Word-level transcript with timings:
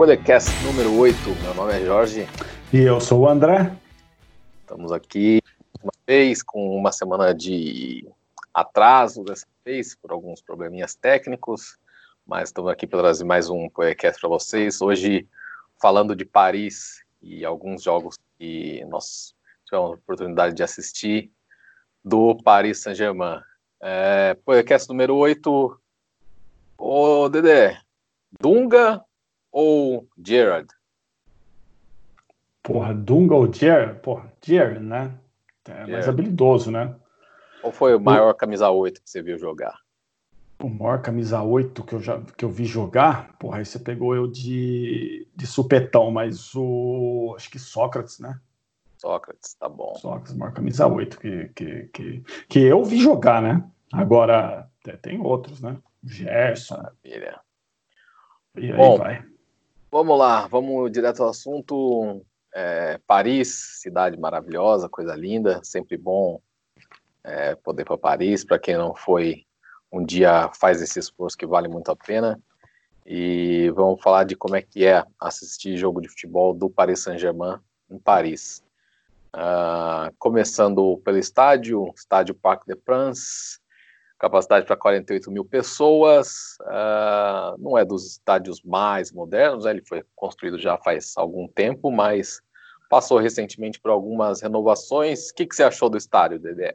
Podcast 0.00 0.50
número 0.64 0.96
8. 0.96 1.18
Meu 1.42 1.52
nome 1.52 1.74
é 1.74 1.84
Jorge. 1.84 2.26
E 2.72 2.78
eu 2.78 3.02
sou 3.02 3.20
o 3.20 3.28
André. 3.28 3.70
Estamos 4.62 4.92
aqui 4.92 5.42
uma 5.82 5.92
vez 6.06 6.42
com 6.42 6.74
uma 6.74 6.90
semana 6.90 7.34
de 7.34 8.08
atraso 8.54 9.22
dessa 9.22 9.46
vez 9.62 9.94
por 9.94 10.10
alguns 10.10 10.40
probleminhas 10.40 10.94
técnicos, 10.94 11.78
mas 12.26 12.48
estamos 12.48 12.70
aqui 12.70 12.86
para 12.86 13.00
trazer 13.00 13.24
mais 13.24 13.50
um 13.50 13.68
podcast 13.68 14.18
para 14.18 14.30
vocês. 14.30 14.80
Hoje 14.80 15.28
falando 15.78 16.16
de 16.16 16.24
Paris 16.24 17.04
e 17.20 17.44
alguns 17.44 17.82
jogos 17.82 18.16
que 18.38 18.82
nós 18.86 19.34
tivemos 19.66 19.90
a 19.90 19.94
oportunidade 19.96 20.54
de 20.54 20.62
assistir 20.62 21.30
do 22.02 22.36
Paris 22.42 22.78
Saint-Germain. 22.78 23.42
É, 23.82 24.32
podcast 24.46 24.88
número 24.88 25.14
8. 25.14 25.78
Ô, 26.78 27.28
Dedé, 27.28 27.78
Dunga 28.40 29.04
ou 29.52 30.08
Gerard? 30.24 30.68
Porra, 32.62 32.94
Dunga 32.94 33.34
ou 33.34 33.52
Gerard? 33.52 34.00
Porra, 34.00 34.32
Gerard, 34.42 34.80
né? 34.80 35.18
É 35.66 35.72
Gerard. 35.72 35.92
mais 35.92 36.08
habilidoso, 36.08 36.70
né? 36.70 36.94
Qual 37.60 37.72
foi 37.72 37.94
o 37.94 38.00
maior 38.00 38.30
o... 38.30 38.34
camisa 38.34 38.70
8 38.70 39.02
que 39.02 39.10
você 39.10 39.22
viu 39.22 39.38
jogar? 39.38 39.78
O 40.62 40.68
maior 40.68 41.00
camisa 41.00 41.42
8 41.42 41.82
que 41.84 41.94
eu, 41.94 42.00
já, 42.00 42.20
que 42.36 42.44
eu 42.44 42.50
vi 42.50 42.64
jogar, 42.64 43.36
porra, 43.38 43.58
aí 43.58 43.64
você 43.64 43.78
pegou 43.78 44.14
eu 44.14 44.26
de, 44.26 45.26
de 45.34 45.46
supetão, 45.46 46.10
mas 46.10 46.54
o. 46.54 47.34
Acho 47.36 47.50
que 47.50 47.58
Sócrates, 47.58 48.18
né? 48.18 48.38
Sócrates, 48.98 49.54
tá 49.54 49.68
bom. 49.68 49.94
Sócrates, 49.94 50.34
maior 50.34 50.52
camisa 50.52 50.86
8 50.86 51.18
que, 51.18 51.48
que, 51.54 51.82
que, 51.84 52.24
que 52.48 52.58
eu 52.60 52.84
vi 52.84 52.98
jogar, 52.98 53.40
né? 53.40 53.64
Agora, 53.90 54.70
tem 55.00 55.18
outros, 55.20 55.60
né? 55.60 55.78
Gerson. 56.02 56.76
Maravilha. 56.76 57.40
E 58.56 58.72
aí 58.72 58.76
Bom, 58.76 58.98
vai. 58.98 59.24
Vamos 59.92 60.16
lá, 60.16 60.46
vamos 60.46 60.88
direto 60.92 61.20
ao 61.20 61.30
assunto. 61.30 62.24
É, 62.54 63.00
Paris, 63.08 63.80
cidade 63.80 64.16
maravilhosa, 64.16 64.88
coisa 64.88 65.16
linda, 65.16 65.60
sempre 65.64 65.96
bom 65.96 66.40
é, 67.24 67.56
poder 67.56 67.84
para 67.84 67.98
Paris. 67.98 68.44
Para 68.44 68.60
quem 68.60 68.76
não 68.76 68.94
foi 68.94 69.44
um 69.90 70.04
dia, 70.04 70.48
faz 70.54 70.80
esse 70.80 71.00
esforço 71.00 71.36
que 71.36 71.44
vale 71.44 71.66
muito 71.66 71.90
a 71.90 71.96
pena. 71.96 72.40
E 73.04 73.68
vamos 73.74 74.00
falar 74.00 74.22
de 74.22 74.36
como 74.36 74.54
é 74.54 74.62
que 74.62 74.84
é 74.86 75.04
assistir 75.18 75.76
jogo 75.76 76.00
de 76.00 76.08
futebol 76.08 76.54
do 76.54 76.70
Paris 76.70 77.00
Saint-Germain 77.00 77.58
em 77.90 77.98
Paris. 77.98 78.62
Uh, 79.34 80.14
começando 80.20 80.98
pelo 81.04 81.18
estádio, 81.18 81.92
estádio 81.96 82.34
Parc 82.36 82.64
des 82.64 82.78
Princes, 82.84 83.59
capacidade 84.20 84.66
para 84.66 84.76
48 84.76 85.30
mil 85.30 85.44
pessoas, 85.46 86.58
uh, 86.60 87.58
não 87.58 87.76
é 87.76 87.84
dos 87.86 88.06
estádios 88.06 88.62
mais 88.62 89.10
modernos, 89.10 89.64
né? 89.64 89.70
ele 89.70 89.82
foi 89.82 90.04
construído 90.14 90.58
já 90.58 90.76
faz 90.76 91.14
algum 91.16 91.48
tempo, 91.48 91.90
mas 91.90 92.42
passou 92.90 93.18
recentemente 93.18 93.80
por 93.80 93.90
algumas 93.90 94.42
renovações. 94.42 95.30
O 95.30 95.34
que, 95.34 95.46
que 95.46 95.56
você 95.56 95.62
achou 95.62 95.88
do 95.88 95.96
estádio, 95.96 96.38
Dedé? 96.38 96.74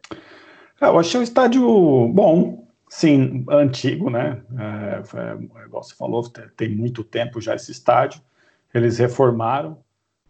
É, 0.81 0.87
eu 0.87 0.97
achei 0.97 1.19
o 1.19 1.23
estádio 1.23 1.61
bom, 2.07 2.67
sim, 2.89 3.45
antigo, 3.47 4.09
né? 4.09 4.41
É, 4.57 5.02
é, 5.19 5.65
igual 5.65 5.83
você 5.83 5.93
falou, 5.93 6.27
tem 6.57 6.69
muito 6.69 7.03
tempo 7.03 7.39
já 7.39 7.53
esse 7.53 7.71
estádio. 7.71 8.21
Eles 8.73 8.97
reformaram. 8.97 9.77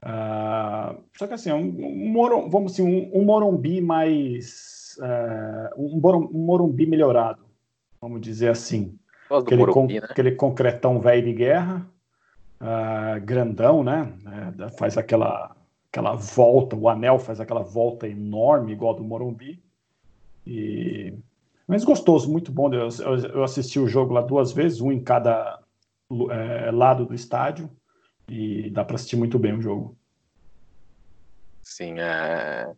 Uh, 0.03 1.01
só 1.17 1.25
que 1.25 1.33
assim, 1.33 1.51
um, 1.51 2.13
um, 2.13 2.49
vamos 2.49 2.73
assim, 2.73 2.83
um, 2.83 3.21
um 3.21 3.23
Morumbi 3.23 3.81
mais 3.81 4.74
é, 5.01 5.71
um, 5.77 5.95
um 5.95 6.45
Morumbi 6.45 6.85
melhorado, 6.85 7.43
vamos 8.01 8.21
dizer 8.21 8.49
assim. 8.49 8.97
Aquele, 9.29 9.61
Morumbi, 9.61 9.95
con, 9.95 10.01
né? 10.01 10.07
aquele 10.09 10.31
concretão 10.33 10.99
velho 10.99 11.23
de 11.23 11.33
guerra, 11.33 11.87
uh, 12.61 13.19
grandão, 13.21 13.83
né? 13.83 14.13
É, 14.59 14.69
faz 14.77 14.97
aquela, 14.97 15.55
aquela 15.91 16.15
volta, 16.15 16.75
o 16.75 16.87
anel 16.87 17.17
faz 17.17 17.39
aquela 17.39 17.63
volta 17.63 18.07
enorme, 18.07 18.71
igual 18.71 18.93
do 18.93 19.03
Morumbi. 19.03 19.63
E... 20.45 21.13
Mas 21.67 21.83
gostoso, 21.83 22.31
muito 22.31 22.51
bom. 22.51 22.71
Eu, 22.71 22.89
eu 23.33 23.43
assisti 23.43 23.79
o 23.79 23.87
jogo 23.87 24.13
lá 24.13 24.21
duas 24.21 24.51
vezes, 24.51 24.79
um 24.79 24.91
em 24.91 25.03
cada 25.03 25.59
é, 26.29 26.71
lado 26.71 27.05
do 27.05 27.15
estádio, 27.15 27.69
e 28.29 28.69
dá 28.69 28.85
para 28.85 28.95
assistir 28.95 29.15
muito 29.15 29.39
bem 29.39 29.57
o 29.57 29.61
jogo. 29.61 29.97
Sim, 31.63 31.99
é 31.99 32.71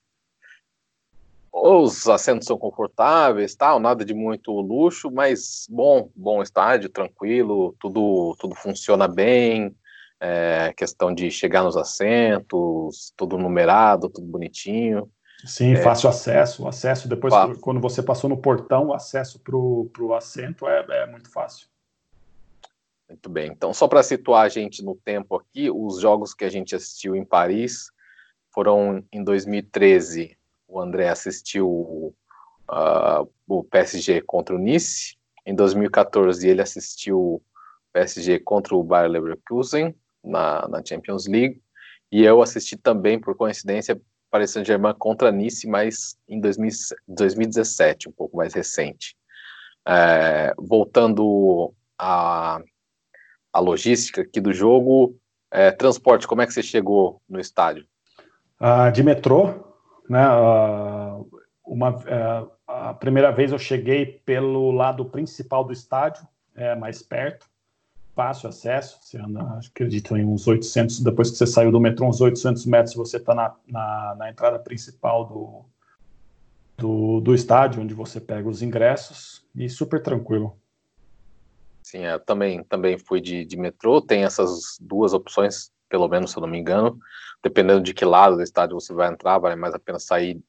os 1.51 2.07
assentos 2.07 2.47
são 2.47 2.57
confortáveis, 2.57 3.55
tal, 3.55 3.79
nada 3.79 4.05
de 4.05 4.13
muito 4.13 4.51
luxo, 4.51 5.09
mas 5.11 5.67
bom, 5.69 6.09
bom 6.15 6.41
estádio, 6.41 6.89
tranquilo, 6.89 7.75
tudo, 7.79 8.35
tudo 8.39 8.55
funciona 8.55 9.07
bem. 9.07 9.75
É, 10.19 10.73
questão 10.75 11.13
de 11.13 11.29
chegar 11.29 11.63
nos 11.63 11.77
assentos, 11.77 13.13
tudo 13.15 13.37
numerado, 13.37 14.09
tudo 14.09 14.25
bonitinho. 14.25 15.07
Sim, 15.45 15.73
é, 15.73 15.75
fácil 15.77 16.09
acesso. 16.09 16.67
Acesso, 16.67 17.07
depois, 17.07 17.33
fácil. 17.33 17.59
quando 17.59 17.79
você 17.79 18.01
passou 18.01 18.27
no 18.29 18.37
portão, 18.37 18.87
o 18.87 18.93
acesso 18.93 19.39
para 19.39 19.55
o 19.55 20.13
assento 20.15 20.67
é, 20.67 20.85
é 20.89 21.05
muito 21.05 21.31
fácil. 21.31 21.67
Muito 23.07 23.29
bem. 23.29 23.51
Então, 23.51 23.73
só 23.73 23.87
para 23.87 24.03
situar 24.03 24.45
a 24.45 24.49
gente 24.49 24.83
no 24.83 24.95
tempo 24.95 25.35
aqui, 25.35 25.69
os 25.69 26.01
jogos 26.01 26.33
que 26.33 26.43
a 26.43 26.49
gente 26.49 26.75
assistiu 26.75 27.15
em 27.15 27.23
Paris 27.23 27.89
foram 28.51 29.03
em 29.11 29.23
2013 29.23 30.36
o 30.67 30.79
André 30.79 31.09
assistiu 31.09 32.13
uh, 32.69 33.29
o 33.47 33.63
PSG 33.63 34.21
contra 34.21 34.55
o 34.55 34.59
Nice. 34.59 35.15
Em 35.45 35.55
2014, 35.55 36.47
ele 36.47 36.61
assistiu 36.61 37.19
o 37.19 37.41
PSG 37.93 38.39
contra 38.39 38.75
o 38.75 38.83
Bayer 38.83 39.09
Leverkusen 39.09 39.95
na, 40.23 40.67
na 40.67 40.83
Champions 40.85 41.25
League. 41.27 41.61
E 42.11 42.23
eu 42.23 42.41
assisti 42.41 42.75
também, 42.75 43.19
por 43.19 43.35
coincidência, 43.35 43.99
Paris 44.29 44.51
Saint-Germain 44.51 44.93
contra 44.93 45.31
Nice, 45.31 45.67
mas 45.67 46.17
em 46.27 46.39
2000, 46.39 46.69
2017, 47.07 48.09
um 48.09 48.11
pouco 48.11 48.37
mais 48.37 48.53
recente. 48.53 49.15
É, 49.87 50.53
voltando 50.57 51.73
à, 51.97 52.61
à 53.53 53.59
logística 53.59 54.21
aqui 54.21 54.41
do 54.41 54.51
jogo, 54.51 55.17
é, 55.49 55.71
transporte, 55.71 56.27
como 56.27 56.41
é 56.41 56.45
que 56.45 56.53
você 56.53 56.61
chegou 56.61 57.21
no 57.27 57.39
estádio? 57.39 57.85
Ah, 58.59 58.89
de 58.89 59.01
metrô, 59.01 59.66
né? 60.09 60.25
Uma, 61.65 62.01
é, 62.05 62.45
a 62.67 62.93
primeira 62.93 63.31
vez 63.31 63.51
eu 63.51 63.59
cheguei 63.59 64.05
pelo 64.05 64.71
lado 64.71 65.05
principal 65.05 65.63
do 65.63 65.73
estádio, 65.73 66.25
é, 66.55 66.75
mais 66.75 67.01
perto, 67.01 67.45
fácil 68.15 68.49
acesso, 68.49 68.97
você 69.01 69.17
anda, 69.19 69.59
acredito, 69.67 70.17
em 70.17 70.25
uns 70.25 70.47
800, 70.47 71.01
depois 71.01 71.29
que 71.29 71.37
você 71.37 71.45
saiu 71.45 71.71
do 71.71 71.79
metrô, 71.79 72.07
uns 72.07 72.19
800 72.19 72.65
metros, 72.65 72.95
você 72.95 73.17
está 73.17 73.35
na, 73.35 73.55
na, 73.67 74.15
na, 74.17 74.29
entrada 74.29 74.57
principal 74.57 75.25
do, 75.25 75.65
do, 76.77 77.21
do 77.21 77.35
estádio, 77.35 77.83
onde 77.83 77.93
você 77.93 78.19
pega 78.19 78.49
os 78.49 78.63
ingressos, 78.63 79.45
e 79.55 79.69
super 79.69 80.01
tranquilo. 80.01 80.57
Sim, 81.83 81.99
eu 81.99 82.19
também, 82.19 82.63
também 82.63 82.97
fui 82.97 83.21
de, 83.21 83.45
de 83.45 83.55
metrô, 83.55 84.01
tem 84.01 84.23
essas 84.23 84.77
duas 84.81 85.13
opções, 85.13 85.71
pelo 85.87 86.07
menos, 86.07 86.31
se 86.31 86.37
eu 86.37 86.41
não 86.41 86.47
me 86.47 86.57
engano, 86.57 86.99
dependendo 87.43 87.81
de 87.81 87.93
que 87.93 88.05
lado 88.05 88.35
do 88.35 88.43
estádio 88.43 88.79
você 88.79 88.93
vai 88.93 89.09
entrar, 89.09 89.39
vale 89.39 89.55
mais 89.55 89.73
a 89.73 89.79
pena 89.79 89.99
sair 89.99 90.41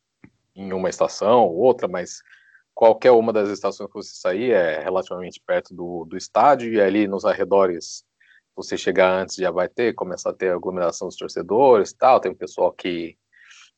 em 0.54 0.72
uma 0.72 0.88
estação 0.88 1.44
ou 1.46 1.56
outra, 1.56 1.86
mas 1.86 2.22
qualquer 2.74 3.12
uma 3.12 3.32
das 3.32 3.48
estações 3.48 3.88
que 3.88 3.94
você 3.94 4.14
sair 4.14 4.52
é 4.52 4.82
relativamente 4.82 5.40
perto 5.44 5.74
do, 5.74 6.04
do 6.04 6.16
estádio 6.16 6.72
e 6.72 6.80
ali 6.80 7.06
nos 7.06 7.24
arredores 7.24 8.04
você 8.56 8.76
chegar 8.76 9.12
antes 9.12 9.36
já 9.36 9.50
vai 9.50 9.68
ter, 9.68 9.94
começar 9.94 10.30
a 10.30 10.34
ter 10.34 10.52
aglomeração 10.52 11.08
dos 11.08 11.16
torcedores 11.16 11.92
tal, 11.92 12.20
tem 12.20 12.32
um 12.32 12.36
pessoal 12.36 12.72
que 12.72 13.16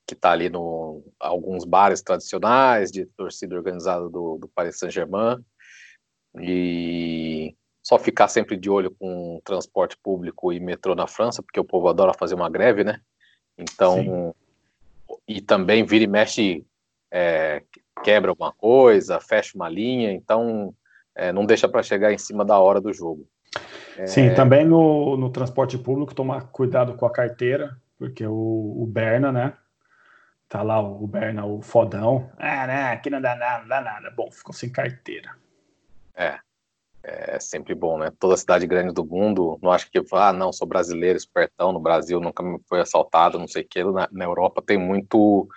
que 0.06 0.14
está 0.14 0.32
ali 0.32 0.48
no 0.48 1.04
alguns 1.20 1.64
bares 1.64 2.02
tradicionais 2.02 2.90
de 2.90 3.06
torcida 3.06 3.54
organizada 3.54 4.08
do, 4.08 4.38
do 4.38 4.48
Paris 4.48 4.76
Saint-Germain. 4.76 5.38
E 6.40 7.54
só 7.90 7.98
ficar 7.98 8.28
sempre 8.28 8.56
de 8.56 8.70
olho 8.70 8.92
com 8.92 9.40
transporte 9.44 9.96
público 9.96 10.52
e 10.52 10.60
metrô 10.60 10.94
na 10.94 11.08
França, 11.08 11.42
porque 11.42 11.58
o 11.58 11.64
povo 11.64 11.88
adora 11.88 12.14
fazer 12.14 12.36
uma 12.36 12.48
greve, 12.48 12.84
né? 12.84 13.00
Então, 13.58 13.96
Sim. 13.96 14.32
e 15.26 15.40
também 15.40 15.84
vira 15.84 16.04
e 16.04 16.06
mexe, 16.06 16.64
é, 17.10 17.64
quebra 18.04 18.30
alguma 18.30 18.52
coisa, 18.52 19.18
fecha 19.18 19.56
uma 19.56 19.68
linha, 19.68 20.12
então 20.12 20.72
é, 21.16 21.32
não 21.32 21.44
deixa 21.44 21.68
para 21.68 21.82
chegar 21.82 22.12
em 22.12 22.18
cima 22.18 22.44
da 22.44 22.60
hora 22.60 22.80
do 22.80 22.92
jogo. 22.92 23.26
É... 23.98 24.06
Sim, 24.06 24.32
também 24.34 24.64
no, 24.64 25.16
no 25.16 25.28
transporte 25.28 25.76
público 25.76 26.14
tomar 26.14 26.42
cuidado 26.52 26.94
com 26.94 27.06
a 27.06 27.12
carteira, 27.12 27.76
porque 27.98 28.24
o, 28.24 28.82
o 28.82 28.86
Berna, 28.86 29.32
né? 29.32 29.54
Tá 30.48 30.62
lá 30.62 30.80
o, 30.80 31.02
o 31.02 31.06
Berna, 31.08 31.44
o 31.44 31.60
fodão. 31.60 32.30
Ah, 32.38 32.68
né? 32.68 32.92
Aqui 32.92 33.10
não 33.10 33.20
dá 33.20 33.34
nada, 33.34 33.62
não 33.62 33.68
dá 33.68 33.80
nada. 33.80 34.10
Bom, 34.12 34.30
ficou 34.30 34.54
sem 34.54 34.70
carteira. 34.70 35.32
É, 36.14 36.38
é 37.02 37.40
sempre 37.40 37.74
bom, 37.74 37.98
né? 37.98 38.10
Toda 38.18 38.36
cidade 38.36 38.66
grande 38.66 38.92
do 38.92 39.04
mundo, 39.04 39.58
não 39.62 39.72
acho 39.72 39.90
que, 39.90 39.98
ah, 40.12 40.32
não, 40.32 40.52
sou 40.52 40.66
brasileiro, 40.66 41.16
espertão, 41.16 41.72
no 41.72 41.80
Brasil 41.80 42.20
nunca 42.20 42.42
me 42.42 42.60
foi 42.68 42.80
assaltado, 42.80 43.38
não 43.38 43.48
sei 43.48 43.62
o 43.62 43.68
que. 43.68 43.82
Na, 43.84 44.08
na, 44.12 44.24
Europa 44.24 44.62
tem 44.62 44.78
muito 44.78 45.48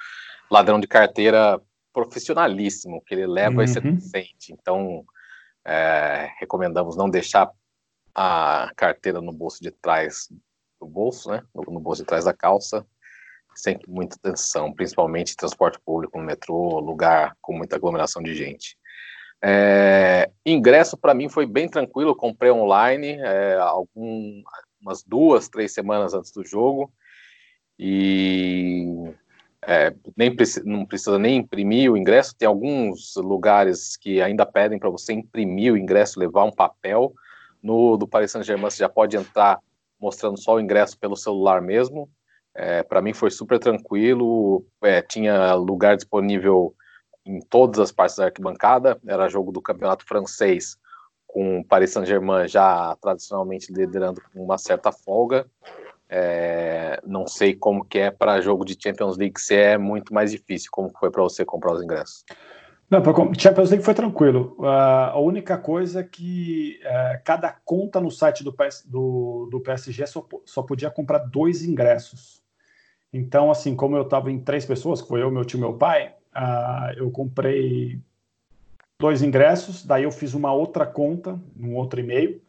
ladrão 0.50 0.80
de 0.80 0.88
carteira 0.88 1.62
profissionalíssimo, 1.92 3.04
que 3.06 3.14
ele 3.14 3.28
leva 3.28 3.58
uhum. 3.58 3.64
e 3.64 3.68
você 3.68 3.82
sente. 4.00 4.54
Então, 4.54 5.06
é, 5.66 6.30
recomendamos 6.40 6.96
não 6.96 7.10
deixar 7.10 7.52
a 8.16 8.72
carteira 8.76 9.20
no 9.22 9.32
bolso 9.32 9.62
de 9.62 9.72
trás 9.72 10.28
do 10.80 10.88
bolso, 10.88 11.30
né? 11.30 11.44
No, 11.54 11.74
no 11.74 11.80
bolso 11.80 12.02
de 12.02 12.08
trás 12.08 12.26
da 12.26 12.34
calça, 12.34 12.86
sempre 13.56 13.90
muita 13.90 14.16
atenção, 14.16 14.74
principalmente 14.74 15.36
transporte 15.36 15.80
público 15.86 16.18
no 16.18 16.26
metrô, 16.26 16.80
lugar 16.80 17.36
com 17.42 17.54
muita 17.54 17.76
aglomeração 17.76 18.22
de 18.22 18.34
gente. 18.34 18.78
É, 19.46 20.32
ingresso 20.46 20.96
para 20.96 21.14
mim 21.14 21.28
foi 21.28 21.46
bem 21.46 21.68
tranquilo, 21.68 22.16
comprei 22.16 22.50
online 22.50 23.18
é, 23.20 23.56
algum, 23.56 24.42
umas 24.82 25.04
duas, 25.04 25.50
três 25.50 25.74
semanas 25.74 26.14
antes 26.14 26.32
do 26.32 26.46
jogo 26.46 26.90
e 27.78 28.88
é, 29.62 29.94
nem 30.16 30.34
não 30.64 30.86
precisa 30.86 31.20
nem 31.20 31.38
imprimir 31.38 31.92
o 31.92 31.98
ingresso. 31.98 32.36
Tem 32.38 32.48
alguns 32.48 33.16
lugares 33.18 33.98
que 33.98 34.22
ainda 34.22 34.46
pedem 34.46 34.80
para 34.80 34.90
você 34.90 35.12
imprimir 35.12 35.74
o 35.74 35.78
ingresso, 35.78 36.20
levar 36.20 36.46
um 36.46 36.52
papel. 36.52 37.14
No 37.62 37.98
do 37.98 38.08
Paris 38.08 38.32
Saint-Germain 38.32 38.70
você 38.70 38.78
já 38.78 38.90
pode 38.90 39.18
entrar 39.18 39.60
mostrando 40.00 40.40
só 40.40 40.56
o 40.56 40.60
ingresso 40.60 40.98
pelo 40.98 41.18
celular 41.18 41.62
mesmo. 41.62 42.10
É, 42.56 42.82
para 42.82 43.02
mim 43.02 43.14
foi 43.14 43.32
super 43.32 43.60
tranquilo, 43.60 44.66
é, 44.82 45.02
tinha 45.02 45.54
lugar 45.56 45.98
disponível 45.98 46.74
em 47.26 47.40
todas 47.40 47.80
as 47.80 47.92
partes 47.92 48.18
da 48.18 48.26
arquibancada, 48.26 49.00
era 49.08 49.30
jogo 49.30 49.52
do 49.52 49.62
campeonato 49.62 50.06
francês, 50.06 50.78
com 51.26 51.60
o 51.60 51.66
Paris 51.66 51.92
Saint-Germain 51.92 52.48
já 52.48 52.96
tradicionalmente 53.02 53.72
liderando 53.72 54.22
com 54.34 54.44
uma 54.44 54.58
certa 54.58 54.92
folga. 54.92 55.48
É, 56.10 57.02
não 57.06 57.26
sei 57.26 57.56
como 57.56 57.84
que 57.84 57.98
é 57.98 58.12
para 58.12 58.42
jogo 58.42 58.64
de 58.64 58.78
Champions 58.80 59.18
League, 59.18 59.40
se 59.40 59.56
é 59.56 59.78
muito 59.78 60.14
mais 60.14 60.32
difícil, 60.32 60.70
como 60.72 60.92
foi 61.00 61.10
para 61.10 61.24
você 61.24 61.44
comprar 61.44 61.74
os 61.74 61.82
ingressos? 61.82 62.24
Não, 62.90 63.02
para 63.02 63.14
Champions 63.40 63.72
League 63.72 63.84
foi 63.84 63.96
tranquilo. 63.96 64.56
Uh, 64.60 64.68
a 64.68 65.20
única 65.20 65.58
coisa 65.58 66.02
é 66.02 66.04
que 66.04 66.80
uh, 66.84 67.20
cada 67.24 67.52
conta 67.66 68.00
no 68.00 68.12
site 68.12 68.44
do, 68.44 68.54
PS, 68.54 68.86
do, 68.86 69.48
do 69.50 69.60
PSG 69.60 70.06
só, 70.06 70.24
só 70.46 70.62
podia 70.62 70.92
comprar 70.92 71.18
dois 71.18 71.64
ingressos. 71.64 72.44
Então, 73.12 73.50
assim, 73.50 73.76
como 73.76 73.96
eu 73.96 74.04
estava 74.04 74.32
em 74.32 74.40
três 74.40 74.66
pessoas, 74.66 75.02
que 75.02 75.08
foi 75.08 75.24
eu, 75.24 75.32
meu 75.32 75.44
tio 75.44 75.58
e 75.58 75.62
meu 75.62 75.74
pai, 75.74 76.14
uh, 76.36 76.94
eu 76.98 77.10
comprei 77.12 78.00
dois 79.00 79.22
ingressos, 79.22 79.86
daí 79.86 80.04
eu 80.04 80.12
fiz 80.12 80.34
uma 80.34 80.54
outra 80.54 80.86
conta, 80.86 81.40
um 81.60 81.76
outro 81.76 82.00
e-mail, 82.00 82.42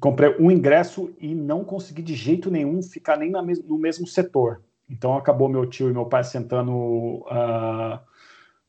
comprei 0.00 0.34
um 0.38 0.50
ingresso 0.50 1.14
e 1.20 1.34
não 1.34 1.64
consegui 1.64 2.02
de 2.02 2.14
jeito 2.14 2.50
nenhum 2.50 2.82
ficar 2.82 3.16
nem 3.16 3.30
mes 3.42 3.62
no 3.62 3.78
mesmo 3.78 4.06
setor. 4.06 4.62
Então 4.88 5.16
acabou 5.16 5.48
meu 5.48 5.66
tio 5.66 5.88
e 5.88 5.92
meu 5.92 6.06
pai 6.06 6.24
sentando 6.24 6.72
uh, 6.72 7.98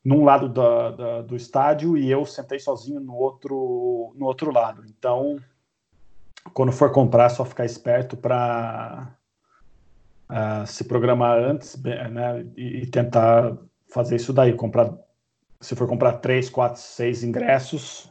num 0.04 0.24
lado 0.24 0.48
da, 0.48 0.90
da, 0.90 1.22
do 1.22 1.34
estádio 1.34 1.96
e 1.96 2.10
eu 2.10 2.24
sentei 2.24 2.58
sozinho 2.58 3.00
no 3.00 3.14
outro, 3.14 4.14
no 4.16 4.26
outro 4.26 4.52
lado. 4.52 4.84
Então, 4.86 5.38
quando 6.54 6.70
for 6.70 6.92
comprar, 6.92 7.24
é 7.24 7.28
só 7.28 7.44
ficar 7.44 7.64
esperto 7.64 8.16
para 8.16 9.12
uh, 10.30 10.66
se 10.66 10.84
programar 10.84 11.38
antes 11.38 11.76
né, 11.82 12.46
e, 12.56 12.82
e, 12.82 12.86
tentar 12.86 13.56
fazer 13.88 14.16
isso 14.16 14.32
daí. 14.32 14.52
Comprar, 14.52 14.92
se 15.60 15.74
for 15.74 15.86
comprar 15.88 16.14
três, 16.14 16.48
quatro, 16.50 16.80
seis 16.80 17.22
ingressos, 17.22 18.10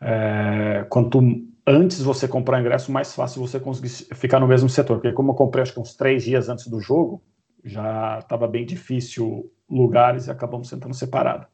é, 0.00 0.86
quanto 0.88 1.20
antes 1.66 2.00
você 2.00 2.28
comprar 2.28 2.60
ingresso, 2.60 2.92
mais 2.92 3.14
fácil 3.14 3.40
você 3.40 3.58
conseguir 3.58 3.88
ficar 4.14 4.40
no 4.40 4.46
mesmo 4.46 4.68
setor. 4.68 4.96
Porque 4.96 5.12
como 5.12 5.32
eu 5.32 5.34
comprei 5.34 5.62
acho 5.62 5.72
que 5.72 5.80
uns 5.80 5.94
três 5.94 6.24
dias 6.24 6.48
antes 6.48 6.66
do 6.68 6.80
jogo, 6.80 7.22
já 7.64 8.18
estava 8.20 8.46
bem 8.46 8.64
difícil 8.64 9.50
lugares 9.68 10.26
e 10.26 10.30
acabamos 10.30 10.68
sentando 10.68 10.94
separado. 10.94 11.46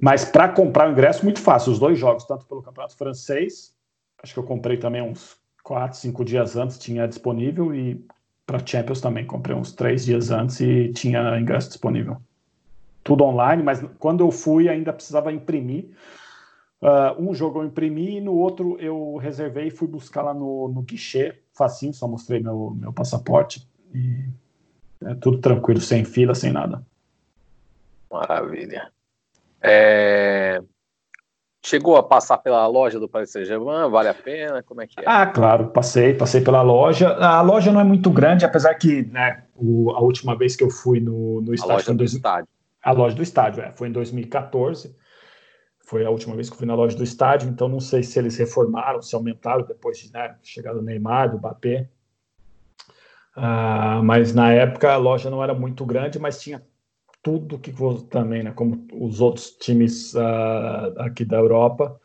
Mas 0.00 0.24
para 0.24 0.48
comprar 0.48 0.88
o 0.88 0.92
ingresso, 0.92 1.24
muito 1.24 1.40
fácil. 1.40 1.72
Os 1.72 1.78
dois 1.78 1.98
jogos, 1.98 2.24
tanto 2.24 2.46
pelo 2.46 2.62
Campeonato 2.62 2.96
Francês, 2.96 3.74
acho 4.22 4.32
que 4.32 4.38
eu 4.38 4.44
comprei 4.44 4.76
também 4.76 5.02
uns 5.02 5.36
quatro, 5.62 5.98
cinco 5.98 6.24
dias 6.24 6.56
antes, 6.56 6.78
tinha 6.78 7.06
disponível, 7.06 7.74
e 7.74 8.04
para 8.46 8.64
Champions 8.64 9.00
também 9.00 9.26
comprei 9.26 9.56
uns 9.56 9.72
três 9.72 10.04
dias 10.04 10.30
antes 10.30 10.60
e 10.60 10.92
tinha 10.92 11.38
ingresso 11.38 11.68
disponível. 11.68 12.20
Tudo 13.04 13.24
online, 13.24 13.62
mas 13.62 13.82
quando 13.98 14.20
eu 14.22 14.30
fui 14.30 14.68
ainda 14.68 14.92
precisava 14.92 15.32
imprimir. 15.32 15.90
Uh, 16.80 17.30
um 17.30 17.32
jogo 17.32 17.60
eu 17.60 17.66
imprimi 17.66 18.16
e 18.16 18.20
no 18.20 18.34
outro 18.34 18.76
eu 18.80 19.16
reservei 19.16 19.68
e 19.68 19.70
fui 19.70 19.86
buscar 19.86 20.22
lá 20.22 20.34
no, 20.34 20.66
no 20.66 20.82
guichê, 20.82 21.38
facinho, 21.52 21.94
só 21.94 22.08
mostrei 22.08 22.40
meu, 22.40 22.76
meu 22.76 22.92
passaporte 22.92 23.68
e 23.94 24.28
é 25.04 25.14
tudo 25.14 25.38
tranquilo, 25.38 25.80
sem 25.80 26.04
fila, 26.04 26.34
sem 26.34 26.52
nada. 26.52 26.84
Maravilha. 28.10 28.90
É... 29.60 30.62
Chegou 31.64 31.96
a 31.96 32.02
passar 32.02 32.38
pela 32.38 32.66
loja 32.66 32.98
do 32.98 33.08
Paris 33.08 33.30
Saint-Germain? 33.30 33.88
Vale 33.88 34.08
a 34.08 34.14
pena? 34.14 34.64
Como 34.64 34.80
é 34.80 34.86
que 34.86 34.98
é? 34.98 35.04
Ah, 35.06 35.26
claro, 35.26 35.68
passei, 35.68 36.12
passei 36.12 36.40
pela 36.40 36.60
loja. 36.60 37.14
A 37.14 37.40
loja 37.40 37.70
não 37.70 37.80
é 37.80 37.84
muito 37.84 38.10
grande, 38.10 38.44
apesar 38.44 38.74
que 38.74 39.02
né, 39.04 39.44
o, 39.54 39.92
a 39.92 40.00
última 40.00 40.36
vez 40.36 40.56
que 40.56 40.64
eu 40.64 40.70
fui 40.70 40.98
no, 40.98 41.40
no 41.40 41.54
estádio. 41.54 41.72
A 41.72 41.76
loja 41.76 41.92
do 41.92 41.98
dois... 41.98 42.12
estádio. 42.14 42.48
A 42.82 42.90
loja 42.90 43.14
do 43.14 43.22
estádio, 43.22 43.62
é, 43.62 43.72
foi 43.76 43.88
em 43.88 43.92
2014. 43.92 44.96
Foi 45.84 46.04
a 46.04 46.10
última 46.10 46.34
vez 46.34 46.48
que 46.48 46.54
eu 46.54 46.58
fui 46.58 46.66
na 46.66 46.74
loja 46.74 46.96
do 46.96 47.04
estádio, 47.04 47.48
então 47.48 47.68
não 47.68 47.78
sei 47.78 48.02
se 48.02 48.18
eles 48.18 48.36
reformaram, 48.36 49.00
se 49.00 49.14
aumentaram 49.14 49.64
depois 49.64 49.98
de 49.98 50.12
né, 50.12 50.34
chegar 50.42 50.72
do 50.72 50.82
Neymar, 50.82 51.30
do 51.30 51.38
Mbappé. 51.38 51.88
Uh, 53.36 54.02
mas 54.02 54.34
na 54.34 54.52
época 54.52 54.92
a 54.92 54.96
loja 54.96 55.30
não 55.30 55.42
era 55.42 55.54
muito 55.54 55.86
grande, 55.86 56.18
mas 56.18 56.40
tinha 56.40 56.60
tudo 57.22 57.58
que 57.58 57.72
também, 58.10 58.42
né, 58.42 58.50
como 58.50 58.86
os 58.92 59.20
outros 59.20 59.52
times 59.52 60.12
uh, 60.14 60.98
aqui 60.98 61.24
da 61.24 61.36
Europa, 61.36 61.98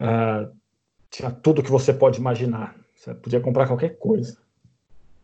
uh, 0.00 0.50
tinha 1.10 1.30
tudo 1.30 1.62
que 1.62 1.70
você 1.70 1.92
pode 1.92 2.18
imaginar. 2.20 2.76
Você 2.94 3.12
podia 3.14 3.40
comprar 3.40 3.66
qualquer 3.66 3.98
coisa. 3.98 4.38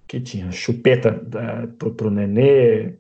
Que 0.07 0.21
tinha 0.21 0.51
chupeta 0.51 1.13
uh, 1.13 1.69
para 1.69 2.09
o 2.09 2.11
nenê, 2.11 2.97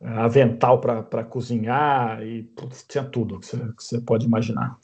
avental 0.00 0.80
para 0.80 1.24
cozinhar, 1.24 2.22
e 2.22 2.42
putz, 2.42 2.84
tinha 2.86 3.04
tudo 3.04 3.40
que 3.40 3.46
você, 3.46 3.56
que 3.56 3.82
você 3.82 4.00
pode 4.00 4.26
imaginar. 4.26 4.76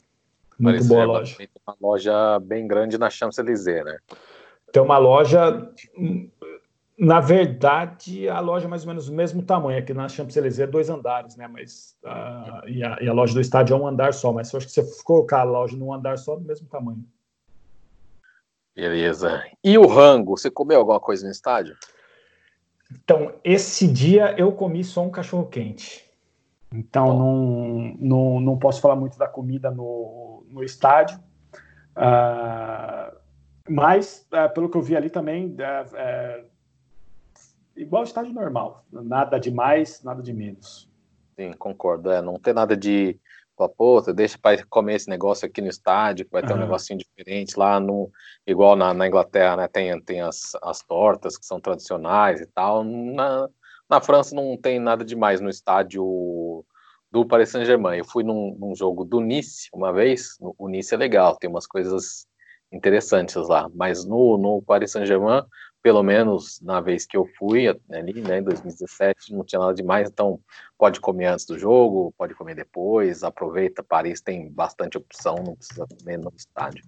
Muito 0.57 0.77
Parecia 0.77 0.89
boa 0.89 1.05
loja. 1.05 1.37
Uma 1.67 1.77
loja 1.79 2.39
bem 2.39 2.67
grande 2.67 2.97
na 2.97 3.09
Champs-Élysées, 3.09 3.85
né? 3.85 3.97
Tem 4.71 4.81
uma 4.81 4.97
loja 4.97 5.69
na 7.01 7.19
verdade, 7.19 8.29
a 8.29 8.39
loja 8.39 8.67
é 8.67 8.69
mais 8.69 8.83
ou 8.83 8.89
menos 8.89 9.07
do 9.07 9.11
mesmo 9.11 9.41
tamanho. 9.41 9.79
Aqui 9.79 9.91
na 9.91 10.07
Champs-Élysées 10.07 10.59
é 10.59 10.67
dois 10.67 10.87
andares, 10.87 11.35
né? 11.35 11.47
Mas, 11.47 11.97
uh, 12.03 12.67
e, 12.67 12.83
a, 12.83 12.99
e, 13.01 13.09
a, 13.09 13.13
loja 13.13 13.33
do 13.33 13.41
estádio 13.41 13.73
é 13.75 13.79
um 13.79 13.87
andar 13.87 14.13
só. 14.13 14.31
Mas 14.31 14.53
eu 14.53 14.57
acho 14.57 14.67
que 14.67 14.73
se 14.73 14.83
você 14.83 15.03
colocar 15.03 15.39
a 15.39 15.43
loja 15.43 15.75
num 15.75 15.91
andar 15.91 16.19
só, 16.19 16.35
é 16.35 16.37
do 16.37 16.45
mesmo 16.45 16.67
tamanho. 16.67 17.03
Beleza. 18.75 19.43
E 19.63 19.79
o 19.79 19.87
rango? 19.87 20.37
Você 20.37 20.51
comeu 20.51 20.77
alguma 20.77 20.99
coisa 20.99 21.25
no 21.25 21.31
estádio? 21.31 21.75
Então, 22.91 23.33
esse 23.43 23.87
dia 23.87 24.35
eu 24.37 24.51
comi 24.51 24.83
só 24.83 25.01
um 25.01 25.09
cachorro-quente. 25.09 26.05
Então, 26.71 27.17
não, 27.17 27.95
não, 27.99 28.39
não 28.39 28.59
posso 28.59 28.79
falar 28.79 28.95
muito 28.95 29.17
da 29.17 29.27
comida 29.27 29.71
no, 29.71 30.45
no 30.47 30.63
estádio. 30.63 31.17
Uh, 31.97 33.17
mas, 33.67 34.27
uh, 34.31 34.53
pelo 34.53 34.69
que 34.69 34.77
eu 34.77 34.83
vi 34.83 34.95
ali 34.95 35.09
também, 35.09 35.47
uh, 35.47 36.50
igual 37.81 38.03
estádio 38.03 38.33
normal, 38.33 38.85
nada 38.91 39.39
de 39.39 39.51
mais, 39.51 40.03
nada 40.03 40.21
de 40.21 40.33
menos. 40.33 40.89
Sim, 41.35 41.53
concordo. 41.53 42.11
É, 42.11 42.21
não 42.21 42.39
tem 42.39 42.53
nada 42.53 42.75
de 42.75 43.19
pô, 43.69 44.01
deixa 44.13 44.37
para 44.37 44.63
comer 44.65 44.95
esse 44.95 45.09
negócio 45.09 45.45
aqui 45.45 45.61
no 45.61 45.67
estádio, 45.67 46.25
que 46.25 46.31
vai 46.31 46.41
ter 46.41 46.51
uhum. 46.53 46.57
um 46.57 46.61
negocinho 46.61 46.99
diferente 46.99 47.57
lá 47.57 47.79
no 47.79 48.11
igual 48.45 48.75
na, 48.75 48.93
na 48.93 49.07
Inglaterra, 49.07 49.57
né? 49.57 49.67
Tem, 49.67 49.99
tem 50.01 50.21
as, 50.21 50.55
as 50.63 50.81
tortas 50.81 51.37
que 51.37 51.45
são 51.45 51.59
tradicionais 51.59 52.41
e 52.41 52.45
tal. 52.47 52.83
Na, 52.83 53.47
na 53.89 54.01
França 54.01 54.35
não 54.35 54.57
tem 54.57 54.79
nada 54.79 55.03
demais 55.03 55.41
no 55.41 55.49
estádio 55.49 56.65
do 57.11 57.25
Paris 57.25 57.49
Saint-Germain. 57.49 57.97
Eu 57.97 58.05
fui 58.05 58.23
num, 58.23 58.55
num, 58.57 58.75
jogo 58.75 59.03
do 59.03 59.19
Nice 59.19 59.69
uma 59.73 59.91
vez. 59.91 60.37
O 60.57 60.67
Nice 60.67 60.93
é 60.93 60.97
legal, 60.97 61.35
tem 61.35 61.49
umas 61.49 61.67
coisas 61.67 62.25
interessantes 62.71 63.35
lá. 63.35 63.69
Mas 63.75 64.05
no, 64.05 64.37
no 64.37 64.61
Paris 64.61 64.91
Saint-Germain 64.91 65.43
pelo 65.81 66.03
menos 66.03 66.61
na 66.61 66.79
vez 66.79 67.05
que 67.05 67.17
eu 67.17 67.25
fui 67.37 67.67
ali, 67.67 68.21
né, 68.21 68.39
em 68.39 68.43
2017, 68.43 69.33
não 69.33 69.43
tinha 69.43 69.59
nada 69.59 69.73
demais, 69.73 70.09
então 70.09 70.39
pode 70.77 70.99
comer 70.99 71.25
antes 71.25 71.45
do 71.45 71.57
jogo, 71.57 72.13
pode 72.17 72.35
comer 72.35 72.55
depois, 72.55 73.23
aproveita, 73.23 73.83
Paris 73.83 74.21
tem 74.21 74.51
bastante 74.51 74.97
opção, 74.97 75.35
não 75.43 75.55
precisa 75.55 75.87
comer 75.87 76.17
no 76.17 76.31
estádio. 76.35 76.85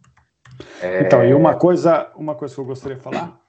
É... 0.81 1.01
Então, 1.01 1.23
e 1.25 1.33
uma 1.33 1.55
coisa, 1.55 2.11
uma 2.15 2.35
coisa 2.35 2.53
que 2.53 2.61
eu 2.61 2.65
gostaria 2.65 2.97
de 2.97 3.03
falar, 3.03 3.39